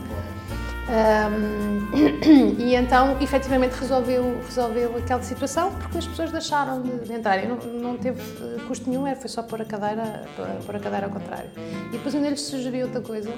E 2.58 2.74
então, 2.74 3.20
efetivamente, 3.20 3.72
resolveu, 3.72 4.40
resolveu 4.44 4.96
aquela 4.96 5.22
situação 5.22 5.72
porque 5.72 5.98
as 5.98 6.06
pessoas 6.06 6.32
deixaram 6.32 6.82
de, 6.82 6.98
de 7.00 7.12
entrar. 7.12 7.38
Não, 7.46 7.56
não 7.56 7.96
teve 7.96 8.20
custo 8.66 8.88
nenhum, 8.88 9.04
foi 9.14 9.28
só 9.28 9.42
pôr 9.42 9.62
a 9.62 9.64
cadeira, 9.64 10.24
pôr 10.64 10.76
a 10.76 10.80
cadeira 10.80 11.06
ao 11.06 11.12
contrário. 11.12 11.50
E 11.88 11.92
depois 11.92 12.14
ainda 12.14 12.30
lhe 12.30 12.36
sugeriu 12.36 12.86
outra 12.86 13.00
coisa, 13.00 13.30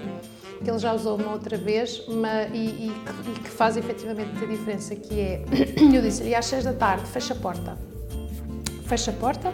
que 0.62 0.70
ele 0.70 0.78
já 0.78 0.92
usou 0.92 1.16
uma 1.18 1.32
outra 1.32 1.56
vez 1.56 2.02
mas, 2.08 2.50
e, 2.52 2.56
e, 2.56 2.92
e, 3.26 3.40
que 3.40 3.50
faz 3.50 3.76
efetivamente 3.76 4.42
a 4.42 4.46
diferença, 4.46 4.94
que 4.94 5.20
é, 5.20 5.44
eu 5.94 6.00
disse-lhe, 6.00 6.34
às 6.34 6.46
seis 6.46 6.64
da 6.64 6.72
tarde, 6.72 7.06
fecha 7.06 7.34
a 7.34 7.36
porta. 7.36 7.76
Fecha 8.86 9.10
a 9.10 9.14
porta, 9.14 9.50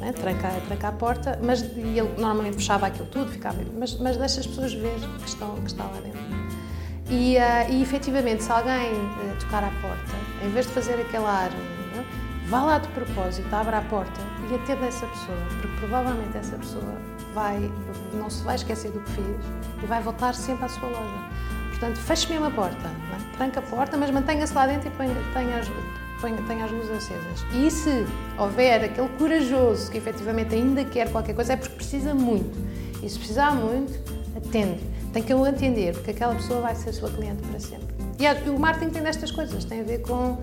né, 0.00 0.12
tranca, 0.12 0.48
tranca 0.66 0.88
a 0.88 0.92
porta, 0.92 1.38
mas 1.42 1.62
ele 1.62 2.02
normalmente 2.16 2.56
fechava 2.56 2.86
aquilo 2.86 3.06
tudo, 3.06 3.30
ficava, 3.30 3.58
mas, 3.78 3.98
mas 3.98 4.16
deixa 4.16 4.40
as 4.40 4.46
pessoas 4.46 4.72
ver 4.72 4.94
que 5.22 5.28
estão, 5.28 5.54
que 5.56 5.66
estão 5.66 5.86
lá 5.86 6.00
dentro. 6.00 6.39
E, 7.10 7.36
uh, 7.36 7.72
e 7.72 7.82
efetivamente, 7.82 8.44
se 8.44 8.52
alguém 8.52 8.92
uh, 8.92 9.36
tocar 9.40 9.64
à 9.64 9.70
porta, 9.82 10.14
em 10.44 10.48
vez 10.50 10.66
de 10.66 10.72
fazer 10.72 10.94
aquele 10.94 11.26
ar, 11.26 11.50
né, 11.50 12.04
vá 12.46 12.62
lá 12.62 12.78
de 12.78 12.88
propósito, 12.88 13.52
abra 13.52 13.78
a 13.78 13.82
porta 13.82 14.20
e 14.48 14.54
atenda 14.54 14.86
essa 14.86 15.06
pessoa, 15.06 15.38
porque 15.48 15.76
provavelmente 15.78 16.36
essa 16.36 16.56
pessoa 16.56 16.94
vai, 17.34 17.70
não 18.14 18.30
se 18.30 18.44
vai 18.44 18.54
esquecer 18.54 18.92
do 18.92 19.00
que 19.00 19.10
fez 19.10 19.36
e 19.82 19.86
vai 19.86 20.00
voltar 20.00 20.34
sempre 20.34 20.64
à 20.64 20.68
sua 20.68 20.88
loja. 20.88 21.30
Portanto, 21.70 21.96
feche 21.96 22.28
mesmo 22.28 22.46
a 22.46 22.50
porta, 22.50 22.86
é? 22.86 23.36
tranca 23.36 23.58
a 23.58 23.62
porta, 23.62 23.96
mas 23.96 24.10
mantenha-se 24.10 24.54
lá 24.54 24.66
dentro 24.66 24.88
e 24.88 24.92
tenha 25.32 25.58
as, 25.58 25.68
tenha 26.46 26.64
as 26.64 26.70
luzes 26.70 26.90
acesas. 26.90 27.44
E 27.54 27.70
se 27.70 28.06
houver 28.38 28.84
aquele 28.84 29.08
corajoso 29.10 29.90
que 29.90 29.98
efetivamente 29.98 30.54
ainda 30.54 30.84
quer 30.84 31.10
qualquer 31.10 31.34
coisa, 31.34 31.54
é 31.54 31.56
porque 31.56 31.74
precisa 31.74 32.14
muito. 32.14 32.56
E 33.02 33.08
se 33.08 33.18
precisar 33.18 33.52
muito, 33.52 34.19
atende 34.36 34.80
tem 35.12 35.22
que 35.22 35.34
o 35.34 35.46
entender, 35.46 35.92
porque 35.92 36.12
aquela 36.12 36.34
pessoa 36.34 36.60
vai 36.60 36.74
ser 36.74 36.92
sua 36.92 37.10
cliente 37.10 37.42
para 37.42 37.58
sempre. 37.58 37.88
E 38.18 38.50
o 38.50 38.58
marketing 38.58 38.90
tem 38.90 39.02
destas 39.02 39.30
coisas, 39.30 39.64
tem 39.64 39.80
a 39.80 39.84
ver 39.84 40.02
com, 40.02 40.38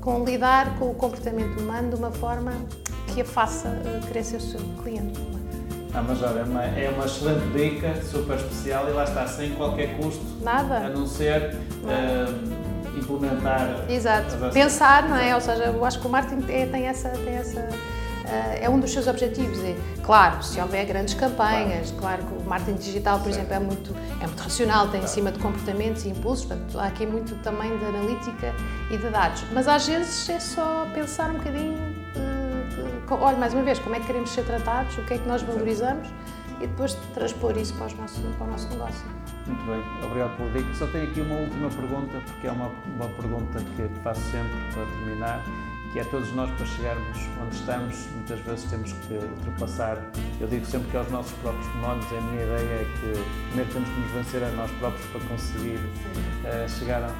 com 0.00 0.24
lidar 0.24 0.78
com 0.78 0.90
o 0.90 0.94
comportamento 0.94 1.60
humano 1.60 1.90
de 1.90 1.96
uma 1.96 2.10
forma 2.10 2.52
que 3.14 3.20
a 3.20 3.24
faça 3.24 3.68
uh, 3.68 4.06
querer 4.06 4.24
ser 4.24 4.36
o 4.36 4.40
seu 4.40 4.60
cliente. 4.82 5.20
Ah, 5.94 6.02
mas 6.02 6.22
olha, 6.22 6.40
é 6.40 6.44
uma, 6.44 6.64
é 6.64 6.90
uma 6.90 7.06
excelente 7.06 7.46
dica, 7.56 7.94
super 8.02 8.36
especial 8.36 8.88
e 8.88 8.92
lá 8.92 9.04
está, 9.04 9.26
sem 9.26 9.54
qualquer 9.54 9.96
custo. 9.98 10.24
Nada. 10.42 10.78
A 10.78 10.88
não 10.88 11.06
ser 11.06 11.54
uh, 11.54 12.98
implementar. 12.98 13.86
Exato. 13.88 14.36
Pensar, 14.52 15.08
não 15.08 15.16
é? 15.16 15.34
Ou 15.34 15.40
seja, 15.40 15.64
eu 15.64 15.84
acho 15.84 16.00
que 16.00 16.06
o 16.06 16.10
marketing 16.10 16.50
é, 16.50 16.66
tem 16.66 16.86
essa. 16.86 17.08
Tem 17.10 17.34
essa 17.34 17.68
eh, 18.28 18.64
é 18.64 18.70
um 18.70 18.78
dos 18.78 18.92
seus 18.92 19.06
objetivos. 19.06 19.58
É, 19.64 19.74
claro, 20.02 20.42
se 20.42 20.60
houver 20.60 20.84
grandes 20.84 21.14
campanhas, 21.14 21.92
claro, 21.98 22.22
marketing 22.48 22.78
digital, 22.78 23.20
por 23.20 23.28
exemplo, 23.30 23.54
é 23.54 23.58
muito, 23.58 23.94
é 24.20 24.26
muito 24.26 24.42
racional, 24.42 24.88
tem 24.88 25.02
em 25.02 25.06
cima 25.06 25.30
de 25.30 25.38
comportamentos 25.38 26.04
e 26.04 26.08
impulsos, 26.08 26.44
portanto, 26.44 26.78
há 26.78 26.86
aqui 26.86 27.06
muito 27.06 27.34
também 27.36 27.76
de 27.78 27.84
analítica 27.84 28.54
e 28.90 28.96
de 28.96 29.10
dados. 29.10 29.44
Mas 29.52 29.68
às 29.68 29.86
vezes 29.86 30.28
é 30.28 30.40
só 30.40 30.86
pensar 30.94 31.30
um 31.30 31.34
bocadinho, 31.34 31.74
uh, 31.74 33.14
olha, 33.20 33.36
mais 33.36 33.54
uma 33.54 33.62
vez, 33.62 33.78
como 33.78 33.94
é 33.94 34.00
que 34.00 34.06
queremos 34.06 34.30
ser 34.30 34.44
tratados, 34.44 34.96
o 34.98 35.04
que 35.04 35.14
é 35.14 35.18
que 35.18 35.28
nós 35.28 35.42
valorizamos 35.42 36.08
e 36.60 36.66
depois 36.66 36.94
transpor 37.14 37.56
isso 37.56 37.74
para, 37.74 37.88
nosso, 37.94 38.20
para 38.36 38.46
o 38.46 38.50
nosso 38.50 38.68
negócio. 38.70 39.06
Muito 39.46 39.64
bem, 39.64 39.82
obrigado 40.04 40.36
pelo 40.36 40.50
dica. 40.50 40.74
Só 40.74 40.86
tenho 40.88 41.04
aqui 41.04 41.20
uma 41.20 41.36
última 41.36 41.68
pergunta, 41.70 42.20
porque 42.26 42.46
é 42.46 42.52
uma, 42.52 42.70
uma 42.96 43.08
pergunta 43.08 43.58
que 43.76 43.88
faço 44.02 44.20
sempre 44.30 44.58
para 44.72 44.84
terminar 44.84 45.42
que 45.92 46.00
é 46.00 46.04
todos 46.04 46.30
nós 46.34 46.50
para 46.50 46.66
chegarmos 46.66 47.18
onde 47.42 47.56
estamos, 47.56 48.06
muitas 48.14 48.40
vezes 48.40 48.70
temos 48.70 48.92
que 48.92 49.14
ultrapassar. 49.14 49.98
Eu 50.40 50.46
digo 50.48 50.64
sempre 50.66 50.90
que 50.90 50.96
aos 50.96 51.10
nossos 51.10 51.32
próprios 51.38 51.66
demónios, 51.68 52.06
a 52.12 52.20
minha 52.20 52.42
ideia 52.42 52.74
é 52.74 52.86
que 53.00 53.46
primeiro 53.48 53.72
temos 53.72 53.88
que 53.88 54.00
nos 54.00 54.10
vencer 54.12 54.42
a 54.42 54.50
nós 54.50 54.70
próprios 54.72 55.06
para 55.06 55.20
conseguir 55.22 55.78
uh, 55.78 56.68
chegar 56.68 57.02
a, 57.02 57.10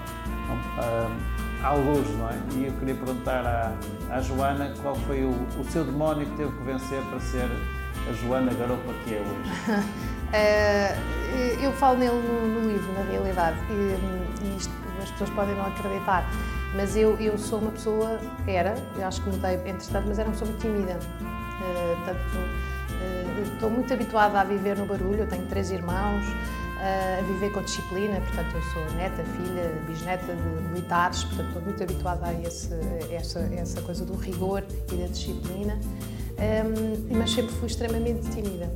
a, 1.63 1.67
alguns, 1.67 2.09
não 2.17 2.29
é? 2.29 2.39
E 2.57 2.67
eu 2.67 2.73
queria 2.75 2.95
perguntar 2.95 3.47
à, 3.47 3.73
à 4.15 4.21
Joana 4.21 4.73
qual 4.83 4.95
foi 4.95 5.25
o, 5.25 5.31
o, 5.31 5.65
seu 5.71 5.85
demónio 5.85 6.27
que 6.27 6.37
teve 6.37 6.53
que 6.53 6.65
vencer 6.65 7.03
para 7.03 7.21
ser 7.21 7.49
a 8.09 8.13
Joana 8.13 8.53
Garopa 8.53 8.93
que 9.05 9.15
é 9.15 9.21
hoje. 9.21 9.51
uh, 11.59 11.61
eu 11.65 11.73
falo 11.73 11.99
nele 11.99 12.15
no, 12.15 12.47
no, 12.49 12.71
livro, 12.71 12.93
na 12.93 13.03
realidade, 13.11 13.59
e, 13.71 14.45
e 14.45 14.57
isto, 14.57 14.73
as 15.03 15.11
pessoas 15.13 15.31
podem 15.31 15.55
não 15.55 15.67
acreditar, 15.67 16.25
mas 16.75 16.97
eu, 16.97 17.17
eu 17.19 17.39
sou 17.39 17.59
uma 17.59 17.71
pessoa, 17.71 18.19
era, 18.47 18.75
acho 19.07 19.23
que 19.23 19.31
mudei 19.31 19.55
entretanto, 19.55 20.07
mas 20.09 20.19
era 20.19 20.29
uma 20.29 20.33
pessoa 20.33 20.51
muito 20.51 20.63
tímida. 20.63 20.99
Uh, 21.21 21.97
portanto, 21.97 22.37
uh, 22.37 23.55
estou 23.55 23.71
muito 23.71 23.93
habituada 23.93 24.41
a 24.41 24.45
viver 24.45 24.77
no 24.77 24.87
barulho, 24.87 25.21
eu 25.21 25.29
tenho 25.29 25.47
três 25.47 25.71
irmãos, 25.71 26.25
a 26.81 27.23
viver 27.23 27.51
com 27.51 27.61
disciplina, 27.63 28.21
portanto 28.21 28.55
eu 28.55 28.63
sou 28.63 28.85
neta, 28.97 29.25
filha, 29.25 29.83
bisneta 29.87 30.33
de 30.33 30.69
militares, 30.69 31.25
portanto 31.25 31.49
estou 31.49 31.63
muito 31.63 31.83
habituada 31.83 32.27
a, 32.27 32.33
esse, 32.35 32.73
a 32.73 33.15
essa, 33.15 33.41
a 33.41 33.55
essa 33.55 33.83
coisa 33.83 34.05
do 34.05 34.15
rigor 34.15 34.63
e 34.93 34.97
da 34.97 35.07
disciplina, 35.07 35.79
um, 36.39 37.17
mas 37.17 37.33
sempre 37.33 37.53
fui 37.55 37.67
extremamente 37.67 38.31
tímida. 38.31 38.71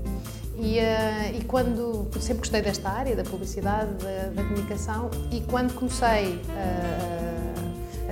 E, 0.57 0.79
uh, 0.79 1.41
e, 1.41 1.45
quando 1.45 2.09
sempre 2.21 2.39
gostei 2.39 2.61
desta 2.61 2.91
área 2.91 3.17
da 3.17 3.23
publicidade, 3.23 3.91
da, 3.95 4.43
da 4.43 4.49
comunicação, 4.49 5.11
e 5.31 5.41
quando 5.43 5.73
comecei 5.73 6.35
uh, 6.37 7.12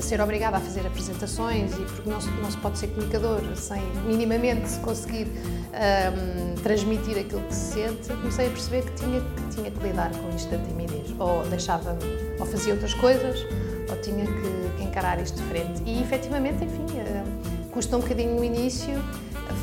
a 0.00 0.02
ser 0.02 0.18
obrigada 0.20 0.56
a 0.56 0.60
fazer 0.60 0.86
apresentações, 0.86 1.72
e 1.74 1.84
porque 1.84 2.08
não 2.08 2.20
se, 2.20 2.30
não 2.30 2.50
se 2.50 2.56
pode 2.56 2.78
ser 2.78 2.88
comunicador 2.88 3.42
sem 3.54 3.82
minimamente 4.06 4.78
conseguir 4.78 5.26
um, 5.26 6.54
transmitir 6.62 7.18
aquilo 7.18 7.42
que 7.42 7.54
se 7.54 7.74
sente, 7.74 8.08
comecei 8.08 8.46
a 8.46 8.50
perceber 8.50 8.82
que 8.82 8.92
tinha, 8.92 9.20
que 9.20 9.54
tinha 9.54 9.70
que 9.70 9.86
lidar 9.86 10.10
com 10.10 10.34
isto 10.34 10.50
da 10.50 10.58
timidez. 10.58 11.14
Ou 11.18 11.44
deixava, 11.48 11.98
ou 12.38 12.46
fazia 12.46 12.72
outras 12.72 12.94
coisas, 12.94 13.46
ou 13.90 13.96
tinha 14.00 14.24
que, 14.24 14.78
que 14.78 14.84
encarar 14.84 15.20
isto 15.20 15.36
de 15.36 15.42
frente. 15.48 15.82
E 15.84 16.00
efetivamente, 16.00 16.64
enfim, 16.64 16.86
uh, 16.98 17.68
custa 17.70 17.94
um 17.98 18.00
bocadinho 18.00 18.36
no 18.36 18.42
início, 18.42 18.98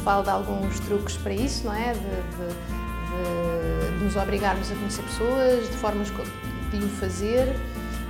falo 0.03 0.21
de 0.23 0.29
alguns 0.29 0.79
truques 0.81 1.17
para 1.17 1.33
isso, 1.33 1.65
não 1.65 1.73
é? 1.73 1.93
De, 1.93 1.99
de, 1.99 3.97
de 3.97 4.03
nos 4.03 4.15
obrigarmos 4.15 4.71
a 4.71 4.75
conhecer 4.75 5.01
pessoas, 5.01 5.67
de 5.67 5.77
formas 5.77 6.09
de 6.09 6.77
o 6.77 6.89
fazer. 6.89 7.55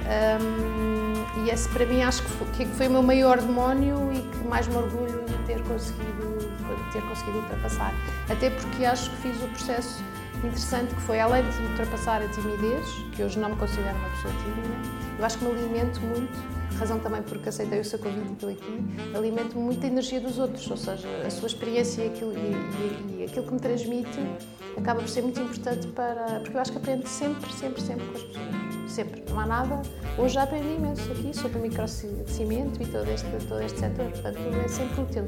Um, 0.07 1.43
e 1.43 1.49
esse 1.49 1.67
para 1.69 1.85
mim 1.85 2.01
acho 2.01 2.23
que 2.23 2.29
foi, 2.29 2.47
que 2.47 2.65
foi 2.65 2.87
o 2.87 2.91
meu 2.91 3.03
maior 3.03 3.41
demónio 3.41 4.11
e 4.11 4.21
que 4.21 4.47
mais 4.47 4.67
me 4.67 4.77
orgulho 4.77 5.25
de 5.25 5.33
ter 5.45 5.61
conseguido, 5.63 6.37
ter 6.93 7.01
conseguido 7.03 7.39
ultrapassar. 7.39 7.93
Até 8.29 8.49
porque 8.49 8.85
acho 8.85 9.09
que 9.11 9.17
fiz 9.17 9.43
o 9.43 9.47
processo 9.49 10.03
interessante 10.37 10.93
que 10.93 11.01
foi, 11.01 11.19
além 11.19 11.43
de 11.49 11.61
ultrapassar 11.63 12.21
a 12.21 12.27
timidez, 12.29 12.87
que 13.11 13.23
hoje 13.23 13.37
não 13.39 13.49
me 13.49 13.55
considero 13.57 13.97
uma 13.97 14.09
pessoa 14.09 14.33
tímida, 14.43 14.75
eu 15.19 15.25
acho 15.25 15.37
que 15.37 15.45
me 15.45 15.51
alimento 15.51 15.99
muito, 16.01 16.56
razão 16.75 16.99
também 16.99 17.21
porque 17.21 17.49
aceitei 17.49 17.79
o 17.79 17.85
seu 17.85 17.99
convite 17.99 18.45
e 18.45 18.51
aqui, 18.51 19.15
alimento 19.15 19.57
muito 19.57 19.83
a 19.83 19.87
energia 19.87 20.19
dos 20.19 20.37
outros, 20.37 20.69
ou 20.69 20.77
seja, 20.77 21.07
a 21.25 21.29
sua 21.29 21.47
experiência 21.47 22.03
e 22.03 22.07
aquilo, 22.07 22.33
e, 22.33 22.37
e, 22.37 23.15
e 23.19 23.23
aquilo 23.23 23.45
que 23.45 23.53
me 23.53 23.59
transmite 23.59 24.19
acaba 24.77 25.01
por 25.01 25.09
ser 25.09 25.21
muito 25.21 25.39
importante 25.39 25.87
para. 25.87 26.39
porque 26.39 26.55
eu 26.55 26.61
acho 26.61 26.71
que 26.71 26.77
aprendo 26.77 27.07
sempre, 27.07 27.51
sempre, 27.53 27.81
sempre 27.81 28.05
com 28.05 28.17
as 28.17 28.23
pessoas. 28.23 28.47
Sempre. 28.87 29.23
Não 29.29 29.39
há 29.39 29.45
nada. 29.45 29.81
Hoje 30.17 30.35
já 30.35 30.43
aprendi 30.43 30.69
imenso 30.69 31.11
aqui 31.11 31.35
sobre 31.35 31.59
o 31.59 31.61
microcimento 31.61 32.81
e 32.81 32.85
todo 32.85 33.09
este, 33.09 33.27
todo 33.47 33.61
este 33.61 33.79
setor, 33.79 34.09
portanto 34.11 34.39
é 34.63 34.67
sempre 34.67 35.01
útil 35.01 35.25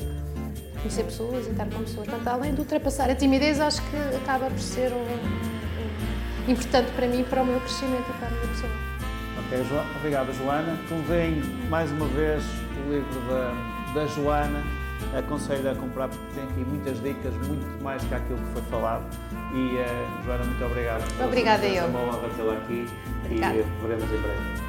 conhecer 0.81 1.03
pessoas 1.03 1.45
e 1.45 1.51
estar 1.51 1.69
com 1.69 1.83
pessoas. 1.83 2.07
Portanto, 2.07 2.27
além 2.27 2.53
de 2.53 2.61
ultrapassar 2.61 3.09
a 3.09 3.15
timidez, 3.15 3.59
acho 3.59 3.81
que 3.89 3.97
acaba 4.15 4.49
por 4.49 4.59
ser 4.59 4.91
um, 4.91 6.47
um, 6.47 6.51
importante 6.51 6.91
para 6.91 7.07
mim, 7.07 7.23
para 7.23 7.43
o 7.43 7.45
meu 7.45 7.59
crescimento 7.59 8.09
Ok, 9.49 9.63
jo 9.63 9.75
obrigado, 9.97 10.31
Joana. 10.33 10.77
Convém 10.87 11.41
mais 11.71 11.91
uma 11.91 12.05
vez 12.09 12.43
o 12.85 12.91
livro 12.91 13.19
da, 13.21 13.95
da 13.95 14.05
Joana. 14.05 14.63
Aconselho 15.17 15.71
a 15.71 15.73
comprar 15.73 16.07
porque 16.07 16.23
tem 16.35 16.43
aqui 16.43 16.69
muitas 16.69 17.01
dicas, 17.01 17.33
muito 17.47 17.83
mais 17.83 18.03
que 18.03 18.13
aquilo 18.13 18.37
que 18.37 18.53
foi 18.53 18.61
falado. 18.69 19.03
E, 19.51 19.77
uh, 19.77 20.23
Joana, 20.23 20.43
muito 20.43 20.63
obrigado. 20.63 21.03
Obrigada 21.25 21.65
eu. 21.65 21.83
É 21.83 21.87
uma 21.87 21.99
honra 21.99 22.29
tê-la 22.35 22.53
aqui 22.53 22.87
Obrigada. 23.25 23.55
e 23.55 23.63
veremos 23.81 24.11
em 24.11 24.21
breve. 24.21 24.68